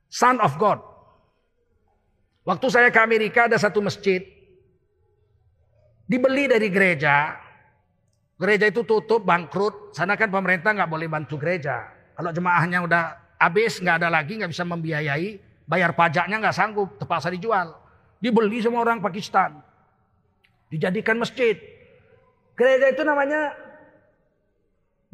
Son 0.10 0.38
of 0.42 0.58
God. 0.58 0.93
Waktu 2.44 2.68
saya 2.68 2.92
ke 2.92 3.00
Amerika 3.00 3.48
ada 3.48 3.56
satu 3.56 3.80
masjid. 3.80 4.20
Dibeli 6.04 6.52
dari 6.52 6.68
gereja. 6.68 7.40
Gereja 8.36 8.68
itu 8.68 8.84
tutup, 8.84 9.24
bangkrut. 9.24 9.96
Sana 9.96 10.20
kan 10.20 10.28
pemerintah 10.28 10.76
nggak 10.76 10.92
boleh 10.92 11.08
bantu 11.08 11.40
gereja. 11.40 11.88
Kalau 12.20 12.36
jemaahnya 12.36 12.84
udah 12.84 13.04
habis, 13.40 13.80
nggak 13.80 14.04
ada 14.04 14.10
lagi, 14.12 14.36
nggak 14.36 14.52
bisa 14.52 14.68
membiayai. 14.68 15.40
Bayar 15.64 15.96
pajaknya 15.96 16.44
nggak 16.44 16.56
sanggup, 16.56 17.00
terpaksa 17.00 17.32
dijual. 17.32 17.80
Dibeli 18.20 18.60
semua 18.60 18.84
orang 18.84 19.00
Pakistan. 19.00 19.64
Dijadikan 20.68 21.16
masjid. 21.16 21.56
Gereja 22.60 22.92
itu 22.92 23.04
namanya 23.08 23.56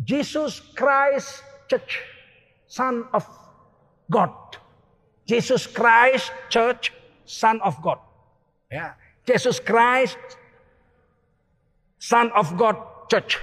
Jesus 0.02 0.66
Christ 0.74 1.46
Church. 1.70 2.02
Son 2.66 3.06
of 3.14 3.26
God. 4.10 4.34
Jesus 5.30 5.70
Christ 5.70 6.34
Church 6.50 6.90
Son 7.30 7.62
of 7.62 7.78
God. 7.86 8.02
Ya, 8.74 8.98
Jesus 9.22 9.62
Christ, 9.62 10.18
Son 12.02 12.34
of 12.34 12.58
God 12.58 13.06
Church. 13.06 13.38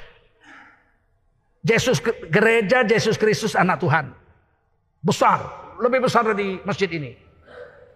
Yesus 1.63 2.03
gereja 2.31 2.83
Yesus 2.83 3.15
Kristus 3.15 3.55
anak 3.55 3.79
Tuhan. 3.79 4.11
Besar, 5.07 5.39
lebih 5.79 6.03
besar 6.03 6.27
dari 6.27 6.59
masjid 6.67 6.91
ini. 6.91 7.15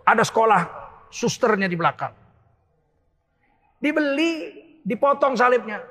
Ada 0.06 0.22
sekolah 0.26 0.62
susternya 1.10 1.66
di 1.66 1.74
belakang. 1.74 2.14
Dibeli, 3.82 4.54
dipotong 4.86 5.34
salibnya. 5.34 5.82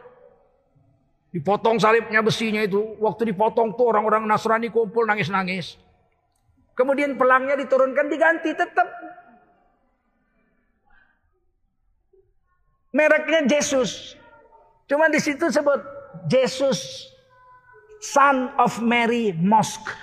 Dipotong 1.31 1.79
salibnya 1.79 2.23
besinya 2.23 2.63
itu. 2.63 2.99
Waktu 2.99 3.35
dipotong 3.35 3.75
tuh 3.75 3.91
orang-orang 3.95 4.27
Nasrani 4.27 4.71
kumpul 4.71 5.07
nangis-nangis. 5.07 5.79
Kemudian 6.75 7.19
pelangnya 7.19 7.59
diturunkan 7.59 8.07
diganti 8.07 8.55
tetap 8.55 8.87
Mereknya 12.89 13.45
Jesus. 13.45 14.17
Cuma 14.89 15.05
di 15.13 15.21
situ 15.21 15.45
sebut 15.53 15.77
Jesus 16.25 17.09
Son 18.01 18.49
of 18.57 18.81
Mary 18.81 19.35
Mosque. 19.37 19.93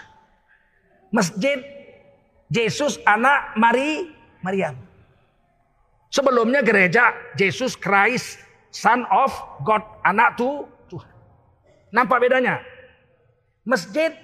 Masjid 1.11 1.59
Jesus 2.53 3.01
anak 3.03 3.59
Mari 3.59 4.07
Maryam. 4.45 4.77
Sebelumnya 6.13 6.63
gereja 6.63 7.11
Jesus 7.35 7.75
Christ 7.75 8.39
Son 8.71 9.03
of 9.11 9.33
God 9.67 9.83
anak 10.07 10.39
tuh 10.39 10.69
Tuhan. 10.87 11.11
Nampak 11.91 12.23
bedanya? 12.23 12.63
Masjid 13.67 14.15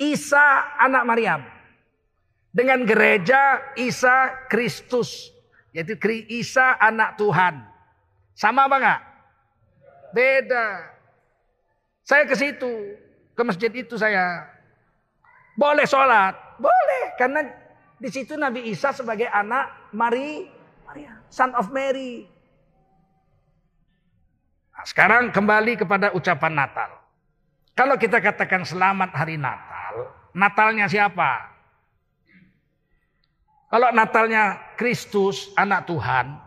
Isa 0.00 0.72
anak 0.80 1.04
Maryam 1.04 1.42
dengan 2.54 2.86
gereja 2.86 3.74
Isa 3.74 4.46
Kristus 4.46 5.33
yaitu 5.74 5.98
Isa 6.30 6.78
anak 6.78 7.18
Tuhan. 7.18 7.66
Sama 8.38 8.70
apa 8.70 8.76
enggak? 8.78 9.00
beda. 10.14 10.66
Saya 12.06 12.22
ke 12.24 12.38
situ, 12.38 12.94
ke 13.34 13.42
masjid 13.42 13.72
itu 13.74 13.98
saya. 13.98 14.46
Boleh 15.58 15.84
sholat, 15.84 16.38
boleh. 16.62 17.02
Karena 17.18 17.42
di 17.98 18.08
situ 18.08 18.38
Nabi 18.38 18.70
Isa 18.70 18.94
sebagai 18.94 19.26
anak 19.26 19.90
Mari, 19.90 20.46
Maria, 20.86 21.18
son 21.26 21.50
of 21.58 21.74
Mary. 21.74 22.30
Nah, 24.74 24.84
sekarang 24.86 25.34
kembali 25.34 25.82
kepada 25.82 26.14
ucapan 26.14 26.54
Natal. 26.54 26.90
Kalau 27.74 27.98
kita 27.98 28.22
katakan 28.22 28.62
selamat 28.62 29.10
hari 29.14 29.34
Natal, 29.34 30.14
Natalnya 30.34 30.86
siapa? 30.86 31.53
Kalau 33.74 33.90
Natalnya 33.90 34.54
Kristus, 34.78 35.50
anak 35.58 35.90
Tuhan, 35.90 36.38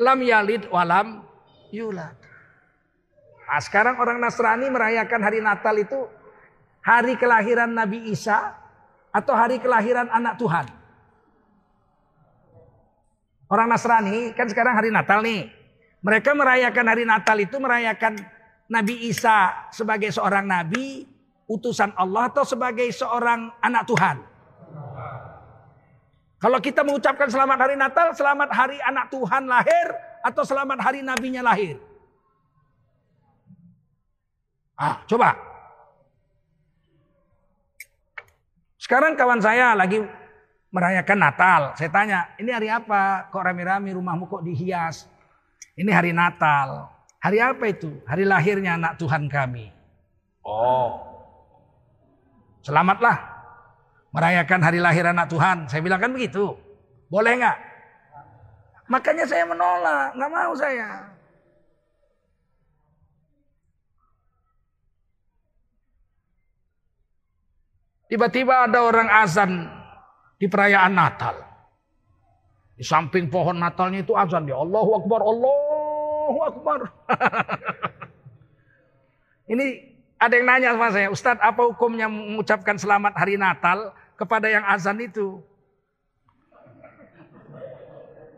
lam 0.00 0.18
yalid 0.24 0.64
walam 0.72 1.20
yulad. 1.68 2.16
Nah, 3.44 3.60
sekarang 3.60 4.00
orang 4.00 4.16
Nasrani 4.16 4.64
merayakan 4.72 5.20
hari 5.20 5.44
Natal 5.44 5.76
itu 5.76 6.08
hari 6.80 7.20
kelahiran 7.20 7.76
Nabi 7.76 8.08
Isa 8.08 8.48
atau 9.12 9.36
hari 9.36 9.60
kelahiran 9.60 10.08
anak 10.08 10.40
Tuhan. 10.40 10.72
Orang 13.52 13.68
Nasrani 13.68 14.32
kan 14.32 14.48
sekarang 14.48 14.72
hari 14.72 14.88
Natal 14.88 15.20
nih. 15.20 15.52
Mereka 16.00 16.32
merayakan 16.32 16.86
hari 16.88 17.04
Natal 17.04 17.36
itu 17.44 17.60
merayakan 17.60 18.16
Nabi 18.72 19.04
Isa 19.04 19.68
sebagai 19.68 20.08
seorang 20.08 20.48
nabi, 20.48 21.04
utusan 21.44 21.92
Allah 21.92 22.32
atau 22.32 22.48
sebagai 22.48 22.88
seorang 22.88 23.52
anak 23.60 23.84
Tuhan. 23.84 24.31
Kalau 26.42 26.58
kita 26.58 26.82
mengucapkan 26.82 27.30
selamat 27.30 27.54
hari 27.54 27.78
Natal, 27.78 28.10
selamat 28.18 28.50
hari 28.50 28.74
anak 28.82 29.14
Tuhan 29.14 29.46
lahir 29.46 29.86
atau 30.26 30.42
selamat 30.42 30.78
hari 30.82 30.98
nabinya 30.98 31.38
lahir? 31.38 31.78
Ah, 34.74 35.06
coba. 35.06 35.38
Sekarang 38.74 39.14
kawan 39.14 39.38
saya 39.38 39.78
lagi 39.78 40.02
merayakan 40.74 41.18
Natal. 41.22 41.62
Saya 41.78 41.94
tanya, 41.94 42.34
ini 42.42 42.50
hari 42.50 42.66
apa? 42.74 43.30
Kok 43.30 43.38
rame-rame 43.46 43.94
rumahmu 43.94 44.26
kok 44.26 44.42
dihias? 44.42 45.06
Ini 45.78 45.94
hari 45.94 46.10
Natal. 46.10 46.90
Hari 47.22 47.38
apa 47.38 47.70
itu? 47.70 48.02
Hari 48.02 48.26
lahirnya 48.26 48.74
anak 48.74 48.98
Tuhan 48.98 49.30
kami. 49.30 49.70
Oh. 50.42 51.06
Selamatlah 52.66 53.31
merayakan 54.12 54.60
hari 54.60 54.78
lahir 54.78 55.08
anak 55.08 55.26
Tuhan. 55.32 55.66
Saya 55.66 55.80
bilang 55.80 55.98
kan 55.98 56.12
begitu. 56.12 56.52
Boleh 57.08 57.40
nggak? 57.40 57.58
Makanya 58.88 59.24
saya 59.24 59.44
menolak, 59.48 60.12
nggak 60.16 60.32
mau 60.32 60.52
saya. 60.52 60.88
Tiba-tiba 68.12 68.68
ada 68.68 68.84
orang 68.84 69.08
azan 69.08 69.72
di 70.36 70.44
perayaan 70.44 70.92
Natal. 70.92 71.32
Di 72.76 72.84
samping 72.84 73.32
pohon 73.32 73.56
Natalnya 73.56 74.04
itu 74.04 74.12
azan 74.12 74.44
dia. 74.44 74.60
Allahu 74.60 75.00
Akbar, 75.00 75.20
Allahu 75.24 76.38
Akbar. 76.44 76.80
Ini 79.52 79.64
ada 80.20 80.32
yang 80.36 80.46
nanya 80.46 80.68
sama 80.76 80.88
saya, 80.92 81.08
Ustadz 81.08 81.40
apa 81.40 81.66
hukumnya 81.66 82.06
mengucapkan 82.06 82.76
selamat 82.76 83.16
hari 83.16 83.40
Natal 83.40 83.96
kepada 84.22 84.46
yang 84.46 84.62
azan 84.70 85.02
itu. 85.02 85.42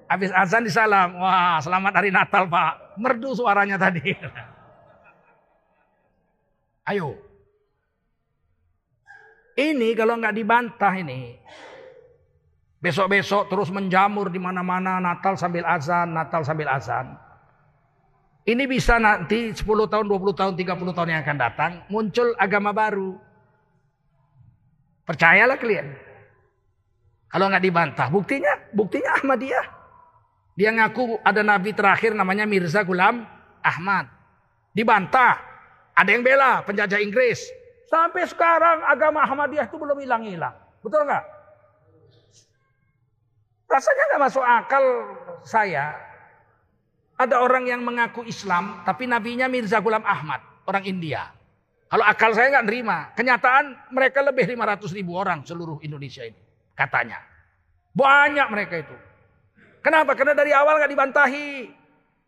Habis 0.09 0.33
azan 0.33 0.65
disalam, 0.65 1.21
wah 1.21 1.61
selamat 1.61 1.93
hari 1.93 2.09
Natal 2.09 2.49
Pak. 2.49 2.97
Merdu 2.97 3.37
suaranya 3.37 3.77
tadi. 3.77 4.13
Ayo. 6.91 7.21
Ini 9.55 9.93
kalau 9.93 10.21
nggak 10.21 10.37
dibantah 10.37 10.93
ini. 10.97 11.37
Besok-besok 12.85 13.49
terus 13.49 13.73
menjamur 13.73 14.29
di 14.29 14.37
mana-mana 14.37 15.01
Natal 15.01 15.41
sambil 15.41 15.65
azan, 15.65 16.13
Natal 16.13 16.45
sambil 16.45 16.69
azan. 16.69 17.17
Ini 18.45 18.69
bisa 18.69 19.01
nanti 19.01 19.57
10 19.57 19.65
tahun, 19.65 20.05
20 20.05 20.37
tahun, 20.37 20.53
30 20.53 20.93
tahun 20.93 21.09
yang 21.09 21.25
akan 21.25 21.39
datang 21.41 21.73
muncul 21.89 22.37
agama 22.37 22.77
baru. 22.77 23.17
Percayalah 25.05 25.61
kalian. 25.61 25.93
Kalau 27.29 27.51
nggak 27.51 27.65
dibantah, 27.65 28.09
buktinya, 28.09 28.53
buktinya 28.73 29.21
Ahmadiyah. 29.21 29.67
Dia 30.55 30.71
ngaku 30.71 31.19
ada 31.21 31.43
nabi 31.43 31.75
terakhir 31.75 32.15
namanya 32.15 32.47
Mirza 32.47 32.81
Gulam 32.87 33.27
Ahmad. 33.61 34.07
Dibantah. 34.71 35.43
Ada 35.95 36.11
yang 36.11 36.23
bela 36.27 36.63
penjajah 36.67 36.99
Inggris. 37.03 37.43
Sampai 37.91 38.27
sekarang 38.27 38.83
agama 38.87 39.23
Ahmadiyah 39.23 39.67
itu 39.67 39.77
belum 39.79 39.99
hilang-hilang. 39.99 40.55
Betul 40.83 41.07
nggak? 41.07 41.25
Rasanya 43.71 44.03
nggak 44.11 44.23
masuk 44.31 44.45
akal 44.45 44.85
saya. 45.43 45.95
Ada 47.15 47.39
orang 47.39 47.71
yang 47.71 47.83
mengaku 47.87 48.27
Islam, 48.27 48.83
tapi 48.83 49.07
nabinya 49.07 49.47
Mirza 49.47 49.79
Gulam 49.79 50.03
Ahmad, 50.03 50.43
orang 50.67 50.83
India. 50.83 51.31
Kalau 51.95 52.11
akal 52.11 52.35
saya 52.35 52.51
nggak 52.51 52.67
nerima. 52.67 53.15
Kenyataan 53.15 53.95
mereka 53.95 54.19
lebih 54.19 54.51
500 54.51 54.99
ribu 54.99 55.15
orang 55.15 55.47
seluruh 55.47 55.79
Indonesia 55.79 56.27
ini. 56.27 56.43
Katanya. 56.75 57.23
Banyak 57.95 58.51
mereka 58.51 58.83
itu. 58.83 58.97
Kenapa? 59.79 60.19
Karena 60.19 60.35
dari 60.35 60.51
awal 60.51 60.83
nggak 60.83 60.91
dibantahi. 60.91 61.71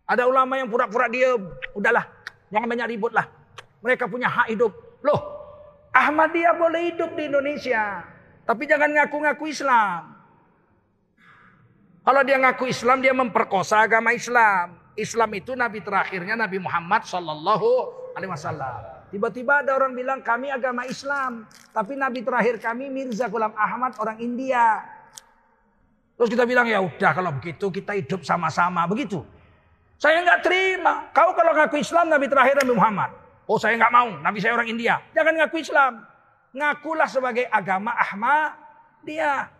Ada 0.06 0.30
ulama 0.30 0.54
yang 0.54 0.70
pura-pura 0.70 1.10
diem. 1.10 1.50
Udahlah, 1.74 2.06
jangan 2.54 2.70
banyak 2.70 2.94
ribut 2.94 3.10
lah. 3.10 3.26
Mereka 3.82 4.06
punya 4.06 4.30
hak 4.30 4.54
hidup. 4.54 4.70
Loh, 5.02 5.18
Ahmadiyah 5.90 6.54
boleh 6.54 6.94
hidup 6.94 7.18
di 7.18 7.26
Indonesia. 7.26 8.06
Tapi 8.46 8.70
jangan 8.70 8.86
ngaku-ngaku 8.86 9.50
Islam. 9.50 10.14
Kalau 12.06 12.22
dia 12.22 12.38
ngaku 12.38 12.70
Islam, 12.70 13.02
dia 13.02 13.10
memperkosa 13.10 13.82
agama 13.82 14.14
Islam. 14.14 14.78
Islam 14.94 15.30
itu 15.34 15.58
nabi 15.58 15.82
terakhirnya 15.82 16.38
Nabi 16.38 16.62
Muhammad 16.62 17.02
Sallallahu 17.02 17.68
Alaihi 18.14 18.30
Wasallam. 18.30 18.95
Tiba-tiba 19.06 19.62
ada 19.62 19.78
orang 19.78 19.94
bilang 19.94 20.18
kami 20.18 20.50
agama 20.50 20.82
Islam. 20.86 21.46
Tapi 21.70 21.94
nabi 21.94 22.26
terakhir 22.26 22.58
kami 22.58 22.90
Mirza 22.90 23.30
Ghulam 23.30 23.54
Ahmad 23.54 23.94
orang 24.02 24.18
India. 24.18 24.82
Terus 26.16 26.32
kita 26.32 26.48
bilang 26.48 26.66
ya 26.66 26.80
udah 26.80 27.10
kalau 27.12 27.30
begitu 27.36 27.68
kita 27.70 27.92
hidup 27.94 28.26
sama-sama 28.26 28.82
begitu. 28.88 29.22
Saya 29.96 30.20
nggak 30.24 30.40
terima. 30.42 31.08
Kau 31.14 31.32
kalau 31.36 31.54
ngaku 31.54 31.80
Islam 31.80 32.10
nabi 32.10 32.26
terakhir 32.26 32.58
Nabi 32.58 32.72
Muhammad. 32.74 33.10
Oh 33.46 33.60
saya 33.60 33.78
nggak 33.78 33.92
mau. 33.94 34.08
Nabi 34.18 34.38
saya 34.42 34.58
orang 34.58 34.68
India. 34.68 34.98
Jangan 35.14 35.32
ngaku 35.44 35.56
Islam. 35.62 35.92
Ngakulah 36.56 37.08
sebagai 37.08 37.44
agama 37.46 37.94
Ahmad 37.94 38.58
dia. 39.06 39.52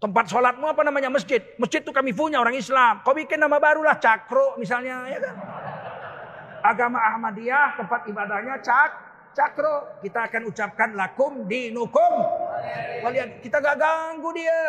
Tempat 0.00 0.32
sholatmu 0.32 0.64
apa 0.64 0.80
namanya 0.80 1.12
masjid? 1.12 1.44
Masjid 1.60 1.84
itu 1.84 1.92
kami 1.92 2.16
punya 2.16 2.40
orang 2.40 2.56
Islam. 2.56 3.04
Kau 3.04 3.12
bikin 3.12 3.36
nama 3.36 3.60
barulah 3.60 4.00
cakro 4.00 4.56
misalnya 4.56 5.04
ya 5.12 5.18
kan? 5.20 5.34
Agama 6.62 7.00
Ahmadiyah 7.00 7.76
tempat 7.80 8.06
ibadahnya 8.08 8.60
cak 8.60 8.90
cakro. 9.34 10.00
Kita 10.02 10.26
akan 10.26 10.42
ucapkan 10.50 10.88
lakum 10.94 11.46
dinukum. 11.46 12.12
Walian 13.06 13.40
kita 13.40 13.62
gak 13.62 13.78
ganggu 13.78 14.30
dia. 14.34 14.60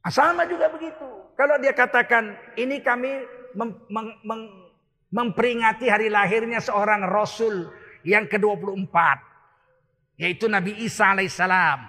Ah, 0.00 0.12
sama 0.12 0.48
juga 0.48 0.72
begitu. 0.72 1.06
Kalau 1.36 1.60
dia 1.60 1.76
katakan 1.76 2.32
ini 2.56 2.80
kami 2.80 3.20
mem, 3.52 3.70
mem, 3.92 4.06
mem, 4.24 4.40
memperingati 5.12 5.92
hari 5.92 6.08
lahirnya 6.08 6.62
seorang 6.62 7.04
rasul 7.04 7.68
yang 8.00 8.24
ke-24 8.24 8.96
yaitu 10.16 10.48
Nabi 10.48 10.76
Isa 10.84 11.12
alaihissalam. 11.12 11.84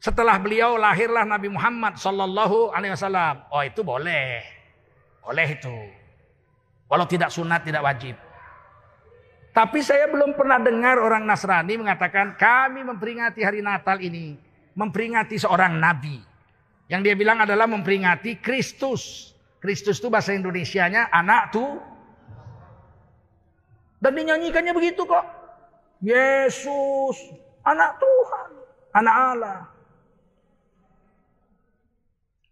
Setelah 0.00 0.38
beliau 0.40 0.80
lahirlah 0.80 1.28
Nabi 1.28 1.52
Muhammad 1.52 1.98
sallallahu 1.98 2.72
alaihi 2.72 2.94
wasallam. 2.94 3.46
Oh 3.52 3.62
itu 3.62 3.82
boleh. 3.84 4.59
Oleh 5.26 5.46
itu. 5.56 5.76
Walau 6.90 7.06
tidak 7.06 7.30
sunat, 7.30 7.62
tidak 7.62 7.84
wajib. 7.86 8.16
Tapi 9.50 9.82
saya 9.82 10.06
belum 10.06 10.38
pernah 10.38 10.62
dengar 10.62 10.98
orang 11.02 11.26
Nasrani 11.26 11.74
mengatakan 11.74 12.38
kami 12.38 12.86
memperingati 12.86 13.42
hari 13.42 13.60
Natal 13.62 13.98
ini. 13.98 14.38
Memperingati 14.78 15.36
seorang 15.36 15.76
nabi. 15.76 16.22
Yang 16.86 17.00
dia 17.06 17.14
bilang 17.18 17.38
adalah 17.42 17.66
memperingati 17.66 18.38
Kristus. 18.38 19.34
Kristus 19.58 19.98
itu 19.98 20.08
bahasa 20.08 20.34
Indonesianya 20.34 21.10
anak 21.10 21.54
tuh. 21.54 21.78
Dan 24.00 24.16
dinyanyikannya 24.16 24.72
begitu 24.72 25.04
kok. 25.04 25.22
Yesus, 26.00 27.36
anak 27.60 28.00
Tuhan, 28.00 28.48
anak 28.96 29.14
Allah. 29.14 29.58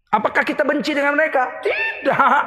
Apakah 0.09 0.41
kita 0.41 0.65
benci 0.65 0.97
dengan 0.97 1.13
mereka? 1.13 1.61
Tidak. 1.61 2.41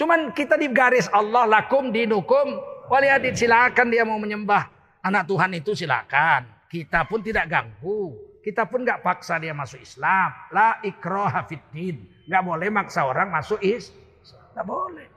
Cuman 0.00 0.32
kita 0.32 0.56
di 0.56 0.72
garis 0.72 1.10
Allah 1.12 1.44
lakum 1.44 1.92
dinukum 1.92 2.56
waliyadid 2.88 3.36
silakan 3.36 3.92
dia 3.92 4.06
mau 4.06 4.16
menyembah 4.16 4.70
anak 5.04 5.28
Tuhan 5.28 5.52
itu 5.60 5.76
silakan. 5.76 6.48
Kita 6.68 7.04
pun 7.04 7.20
tidak 7.20 7.48
ganggu. 7.48 8.16
Kita 8.40 8.64
pun 8.64 8.80
nggak 8.80 9.04
paksa 9.04 9.36
dia 9.36 9.52
masuk 9.52 9.80
Islam. 9.80 10.32
La 10.52 10.80
ikroha 10.80 11.44
fiddin. 11.44 12.24
Nggak 12.24 12.42
boleh 12.44 12.68
maksa 12.72 13.04
orang 13.04 13.28
masuk 13.28 13.60
is. 13.60 13.92
Tidak 14.24 14.64
boleh. 14.64 15.08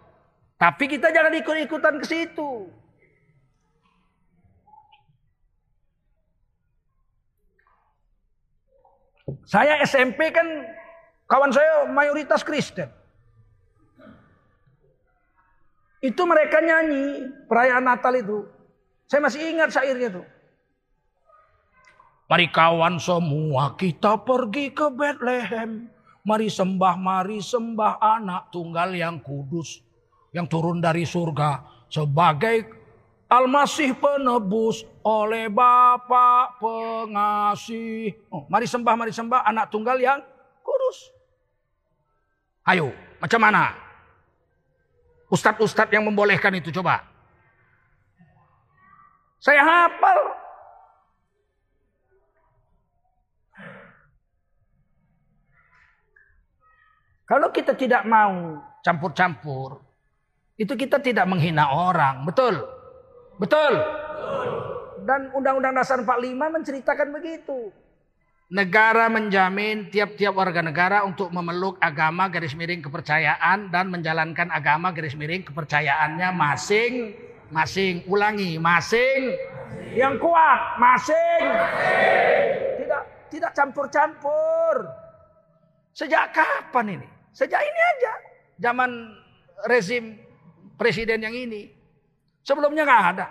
Tapi 0.59 0.83
kita 0.85 1.15
jangan 1.15 1.31
ikut-ikutan 1.39 1.95
ke 1.99 2.05
situ. 2.07 2.67
Saya 9.47 9.79
SMP 9.83 10.31
kan 10.31 10.47
kawan 11.31 11.55
saya 11.55 11.87
mayoritas 11.87 12.43
Kristen. 12.43 12.91
Itu 16.03 16.27
mereka 16.27 16.59
nyanyi 16.59 17.31
perayaan 17.47 17.87
Natal 17.87 18.11
itu. 18.19 18.43
Saya 19.07 19.23
masih 19.23 19.39
ingat 19.47 19.71
syairnya 19.71 20.11
itu. 20.11 20.23
Mari 22.27 22.51
kawan 22.51 22.99
semua 22.99 23.79
kita 23.79 24.19
pergi 24.19 24.75
ke 24.75 24.91
Bethlehem. 24.91 25.87
Mari 26.27 26.51
sembah, 26.51 26.95
mari 26.99 27.39
sembah 27.39 28.01
anak 28.01 28.51
tunggal 28.51 28.91
yang 28.91 29.23
kudus. 29.23 29.79
Yang 30.35 30.47
turun 30.51 30.83
dari 30.83 31.07
surga 31.07 31.63
sebagai 31.87 32.81
Almasih 33.31 33.95
penebus 33.95 34.83
oleh 35.07 35.47
Bapa 35.47 36.51
pengasih. 36.59 38.11
Oh, 38.27 38.43
mari 38.51 38.67
sembah, 38.67 38.91
mari 38.99 39.15
sembah 39.15 39.47
anak 39.47 39.71
tunggal 39.71 39.95
yang. 40.03 40.19
Ayo, 42.61 42.93
macam 43.17 43.41
mana? 43.41 43.73
Ustadz-ustadz 45.33 45.95
yang 45.95 46.05
membolehkan 46.05 46.53
itu 46.53 46.69
coba. 46.69 47.01
Saya 49.41 49.65
hafal. 49.65 50.19
Kalau 57.25 57.47
kita 57.49 57.73
tidak 57.79 58.03
mau 58.05 58.59
campur-campur, 58.83 59.79
itu 60.59 60.75
kita 60.75 60.99
tidak 60.99 61.25
menghina 61.25 61.71
orang, 61.73 62.27
betul? 62.27 62.59
Betul? 63.39 63.79
Dan 65.07 65.33
Undang-Undang 65.33 65.73
Dasar 65.79 65.97
45 66.03 66.37
menceritakan 66.37 67.09
begitu. 67.15 67.73
Negara 68.51 69.07
menjamin 69.07 69.87
tiap-tiap 69.87 70.35
warga 70.35 70.59
negara 70.59 71.07
untuk 71.07 71.31
memeluk 71.31 71.79
agama 71.79 72.27
garis 72.27 72.51
miring 72.51 72.83
kepercayaan 72.83 73.71
dan 73.71 73.87
menjalankan 73.87 74.51
agama 74.51 74.91
garis 74.91 75.15
miring 75.15 75.47
kepercayaannya 75.47 76.35
masing-masing. 76.35 78.03
Ulangi, 78.11 78.59
masing 78.59 79.39
yang 79.95 80.19
kuat, 80.19 80.75
masing. 80.83 81.43
Tidak 82.83 83.31
tidak 83.31 83.51
campur-campur. 83.55 84.75
Sejak 85.95 86.35
kapan 86.35 86.99
ini? 86.99 87.07
Sejak 87.31 87.63
ini 87.63 87.79
aja. 87.95 88.13
Zaman 88.59 89.15
rezim 89.63 90.19
presiden 90.75 91.23
yang 91.23 91.31
ini. 91.31 91.71
Sebelumnya 92.43 92.83
nggak 92.83 93.03
ada. 93.15 93.25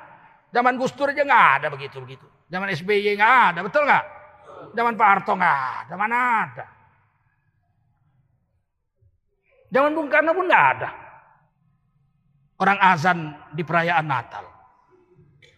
Zaman 0.48 0.80
Gus 0.80 0.96
Dur 0.96 1.12
aja 1.12 1.28
nggak 1.28 1.48
ada 1.60 1.66
begitu-begitu. 1.68 2.24
Zaman 2.48 2.72
SBY 2.72 3.20
nggak 3.20 3.36
ada, 3.52 3.60
betul 3.60 3.84
nggak? 3.84 4.19
Zaman 4.76 4.94
Pak 4.94 5.08
Harto 5.08 5.32
nggak 5.34 5.58
ada, 5.86 5.94
mana 5.96 6.18
ada. 6.46 6.66
Zaman 9.70 9.94
Bung 9.94 10.10
Karno 10.10 10.34
pun 10.34 10.46
nggak 10.50 10.66
ada. 10.76 10.90
Orang 12.60 12.78
azan 12.82 13.32
di 13.56 13.62
perayaan 13.64 14.04
Natal. 14.04 14.44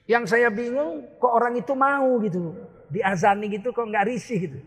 Yang 0.06 0.36
saya 0.36 0.48
bingung 0.52 1.18
kok 1.18 1.32
orang 1.32 1.56
itu 1.56 1.72
mau 1.72 2.20
gitu. 2.22 2.52
Diazani 2.92 3.48
gitu 3.48 3.72
kok 3.72 3.88
nggak 3.88 4.06
risih 4.06 4.38
gitu. 4.46 4.60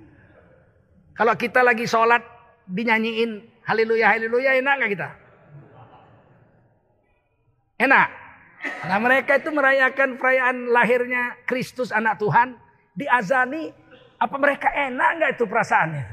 Kalau 1.16 1.32
kita 1.38 1.64
lagi 1.64 1.88
sholat 1.88 2.26
dinyanyiin 2.68 3.64
haleluya 3.64 4.18
haleluya 4.18 4.60
enak 4.60 4.74
nggak 4.82 4.92
kita? 4.98 5.10
Enak. 7.80 8.10
Nah 8.90 9.00
mereka 9.00 9.38
itu 9.38 9.54
merayakan 9.54 10.18
perayaan 10.18 10.74
lahirnya 10.74 11.38
Kristus 11.46 11.94
anak 11.94 12.18
Tuhan. 12.18 12.58
Diazani 12.96 13.70
apa 14.16 14.36
mereka 14.40 14.72
enak 14.72 15.10
nggak 15.20 15.32
itu 15.36 15.46
perasaannya? 15.48 16.06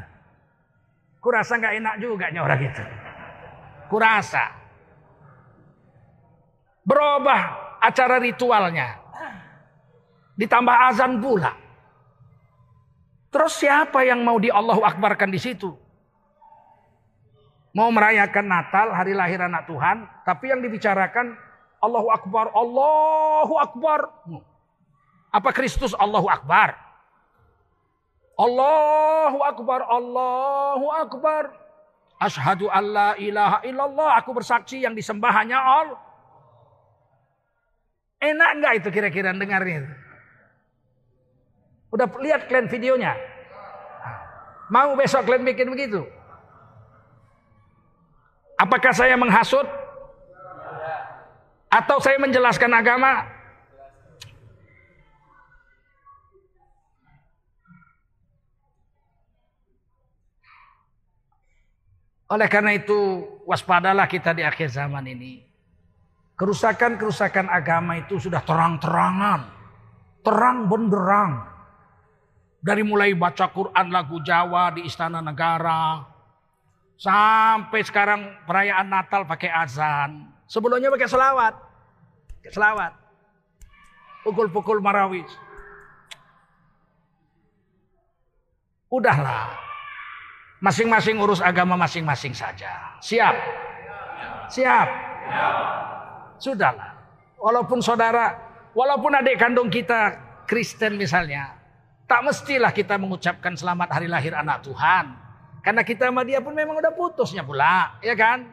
Kurasa 1.22 1.55
nggak 1.55 1.74
enak 1.78 1.94
juga 2.03 2.26
orang 2.34 2.61
itu. 2.66 2.84
Kurasa. 3.86 4.44
Berubah 6.82 7.42
acara 7.78 8.18
ritualnya. 8.18 8.98
Ditambah 10.34 10.76
azan 10.90 11.22
pula. 11.22 11.55
Terus 13.32 13.55
siapa 13.55 14.03
yang 14.03 14.26
mau 14.26 14.36
di 14.42 14.50
Allahu 14.50 14.82
Akbarkan 14.82 15.30
di 15.30 15.38
situ? 15.38 15.70
Mau 17.72 17.88
merayakan 17.88 18.44
Natal, 18.44 18.92
hari 18.92 19.16
lahir 19.16 19.40
anak 19.40 19.64
Tuhan, 19.64 20.05
tapi 20.28 20.53
yang 20.53 20.61
dibicarakan 20.61 21.32
Allahu 21.80 22.09
Akbar, 22.12 22.53
Allahu 22.53 23.55
Akbar. 23.57 24.00
Apa 25.32 25.50
Kristus 25.57 25.96
Allahu 25.96 26.28
Akbar? 26.28 26.76
Allahu 28.39 29.39
Akbar, 29.45 29.80
Allahu 29.85 30.87
Akbar. 30.89 31.45
Ashadu 32.22 32.70
an 32.70 32.85
la 32.95 33.11
ilaha 33.18 33.59
illallah. 33.66 34.22
Aku 34.22 34.30
bersaksi 34.30 34.78
yang 34.78 34.95
disembah 34.95 35.33
hanya 35.35 35.59
Allah. 35.59 35.99
Enak 38.22 38.51
nggak 38.62 38.72
itu 38.78 38.89
kira-kira 38.95 39.35
dengarnya? 39.35 39.91
Udah 41.91 42.07
lihat 42.22 42.47
kalian 42.47 42.70
videonya? 42.70 43.18
Mau 44.70 44.95
besok 44.95 45.26
kalian 45.26 45.43
bikin 45.43 45.68
begitu? 45.68 46.07
Apakah 48.57 48.95
saya 48.95 49.18
menghasut? 49.18 49.66
Atau 51.66 51.99
saya 51.99 52.16
menjelaskan 52.22 52.70
agama? 52.70 53.26
Oleh 62.33 62.49
karena 62.49 62.72
itu 62.72 63.28
waspadalah 63.45 64.09
kita 64.09 64.33
di 64.33 64.41
akhir 64.41 64.72
zaman 64.72 65.05
ini. 65.05 65.45
Kerusakan-kerusakan 66.33 67.53
agama 67.53 68.01
itu 68.01 68.16
sudah 68.16 68.41
terang-terangan. 68.41 69.53
Terang 70.24 70.64
benderang. 70.64 71.45
Dari 72.64 72.80
mulai 72.80 73.12
baca 73.12 73.53
Quran 73.53 73.87
lagu 73.93 74.16
Jawa 74.24 74.72
di 74.72 74.89
Istana 74.89 75.20
Negara. 75.20 76.09
Sampai 76.97 77.85
sekarang 77.85 78.49
perayaan 78.49 78.89
Natal 78.89 79.28
pakai 79.28 79.53
azan. 79.53 80.33
Sebelumnya 80.49 80.89
pakai 80.89 81.12
selawat. 81.12 81.55
Selawat. 82.49 82.97
Pukul-pukul 84.24 84.80
marawis. 84.80 85.28
Udahlah. 88.89 89.71
Masing-masing 90.62 91.18
urus 91.18 91.42
agama 91.42 91.74
masing-masing 91.74 92.30
saja. 92.30 92.70
Siap? 93.02 93.34
Siap? 94.46 94.88
Sudahlah. 96.38 96.94
Walaupun 97.34 97.82
saudara, 97.82 98.38
walaupun 98.70 99.10
adik 99.10 99.42
kandung 99.42 99.66
kita 99.66 100.14
Kristen 100.46 100.94
misalnya, 100.94 101.58
tak 102.06 102.22
mestilah 102.22 102.70
kita 102.70 102.94
mengucapkan 102.94 103.58
selamat 103.58 103.90
hari 103.90 104.06
lahir 104.06 104.38
anak 104.38 104.62
Tuhan. 104.62 105.18
Karena 105.66 105.82
kita 105.82 106.06
sama 106.06 106.22
dia 106.22 106.38
pun 106.38 106.54
memang 106.54 106.78
udah 106.78 106.94
putusnya 106.94 107.42
pula, 107.42 107.98
ya 107.98 108.14
kan? 108.14 108.46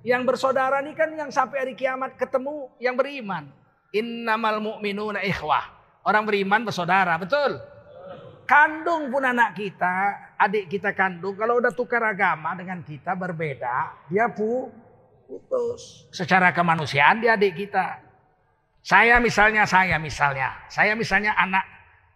Yang 0.00 0.32
bersaudara 0.32 0.80
ini 0.80 0.96
kan 0.96 1.12
yang 1.12 1.28
sampai 1.28 1.60
hari 1.60 1.74
kiamat 1.76 2.16
ketemu 2.16 2.72
yang 2.80 2.96
beriman. 2.96 3.52
Innamal 3.92 4.64
mu'minuna 4.64 5.20
ikhwah. 5.20 5.76
Orang 6.08 6.24
beriman 6.24 6.64
bersaudara, 6.64 7.20
betul? 7.20 7.60
Kandung 8.48 9.12
pun 9.12 9.20
anak 9.20 9.52
kita, 9.52 10.16
adik 10.40 10.72
kita 10.72 10.96
kandung, 10.96 11.36
kalau 11.36 11.60
udah 11.60 11.68
tukar 11.76 12.00
agama 12.00 12.56
dengan 12.56 12.80
kita 12.80 13.12
berbeda, 13.12 14.08
dia 14.08 14.24
pu 14.32 14.72
putus. 15.28 16.08
Secara 16.10 16.50
kemanusiaan 16.56 17.20
dia 17.20 17.36
adik 17.36 17.60
kita. 17.68 18.00
Saya 18.80 19.20
misalnya, 19.20 19.68
saya 19.68 20.00
misalnya, 20.00 20.56
saya 20.72 20.96
misalnya 20.96 21.36
anak 21.36 21.64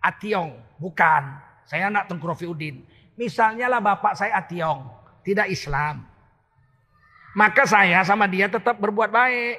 Ationg, 0.01 0.57
bukan. 0.81 1.23
Saya 1.65 1.89
anak 1.89 2.09
Tengku 2.09 2.25
Rofiudin. 2.29 2.85
Misalnya 3.17 3.69
lah 3.69 3.81
bapak 3.81 4.17
saya 4.17 4.41
Ationg, 4.41 4.89
tidak 5.25 5.49
Islam. 5.53 6.05
Maka 7.37 7.65
saya 7.69 8.01
sama 8.05 8.25
dia 8.29 8.49
tetap 8.49 8.81
berbuat 8.81 9.13
baik. 9.13 9.57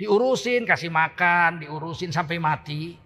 Diurusin, 0.00 0.64
kasih 0.64 0.88
makan, 0.88 1.64
diurusin 1.64 2.12
sampai 2.12 2.40
mati. 2.40 2.96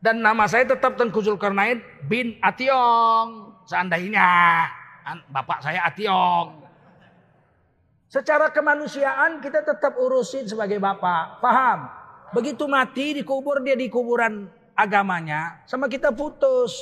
Dan 0.00 0.20
nama 0.20 0.44
saya 0.44 0.68
tetap 0.68 0.96
Tengku 1.00 1.20
Zulkarnain 1.24 1.80
bin 2.04 2.36
Ationg. 2.44 3.43
Seandainya 3.64 4.28
bapak 5.32 5.64
saya 5.64 5.84
Ationg. 5.88 6.64
Secara 8.08 8.52
kemanusiaan 8.54 9.42
kita 9.42 9.64
tetap 9.64 9.98
urusin 9.98 10.46
sebagai 10.46 10.78
bapak. 10.78 11.42
Paham? 11.42 11.90
Begitu 12.30 12.64
mati 12.70 13.16
dikubur 13.18 13.58
dia 13.64 13.74
di 13.74 13.90
kuburan 13.90 14.46
agamanya. 14.78 15.64
Sama 15.66 15.90
kita 15.90 16.14
putus. 16.14 16.72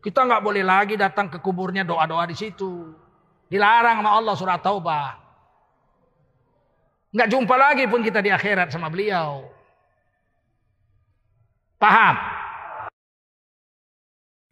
Kita 0.00 0.22
nggak 0.22 0.40
boleh 0.44 0.62
lagi 0.62 0.94
datang 0.94 1.26
ke 1.28 1.42
kuburnya 1.42 1.82
doa-doa 1.82 2.24
di 2.30 2.36
situ. 2.38 2.94
Dilarang 3.50 4.00
sama 4.00 4.10
Allah 4.14 4.34
surat 4.38 4.60
Taubah. 4.62 5.18
Nggak 7.10 7.28
jumpa 7.32 7.54
lagi 7.56 7.84
pun 7.90 8.00
kita 8.04 8.20
di 8.22 8.30
akhirat 8.30 8.70
sama 8.70 8.86
beliau. 8.92 9.48
Paham? 11.76 12.35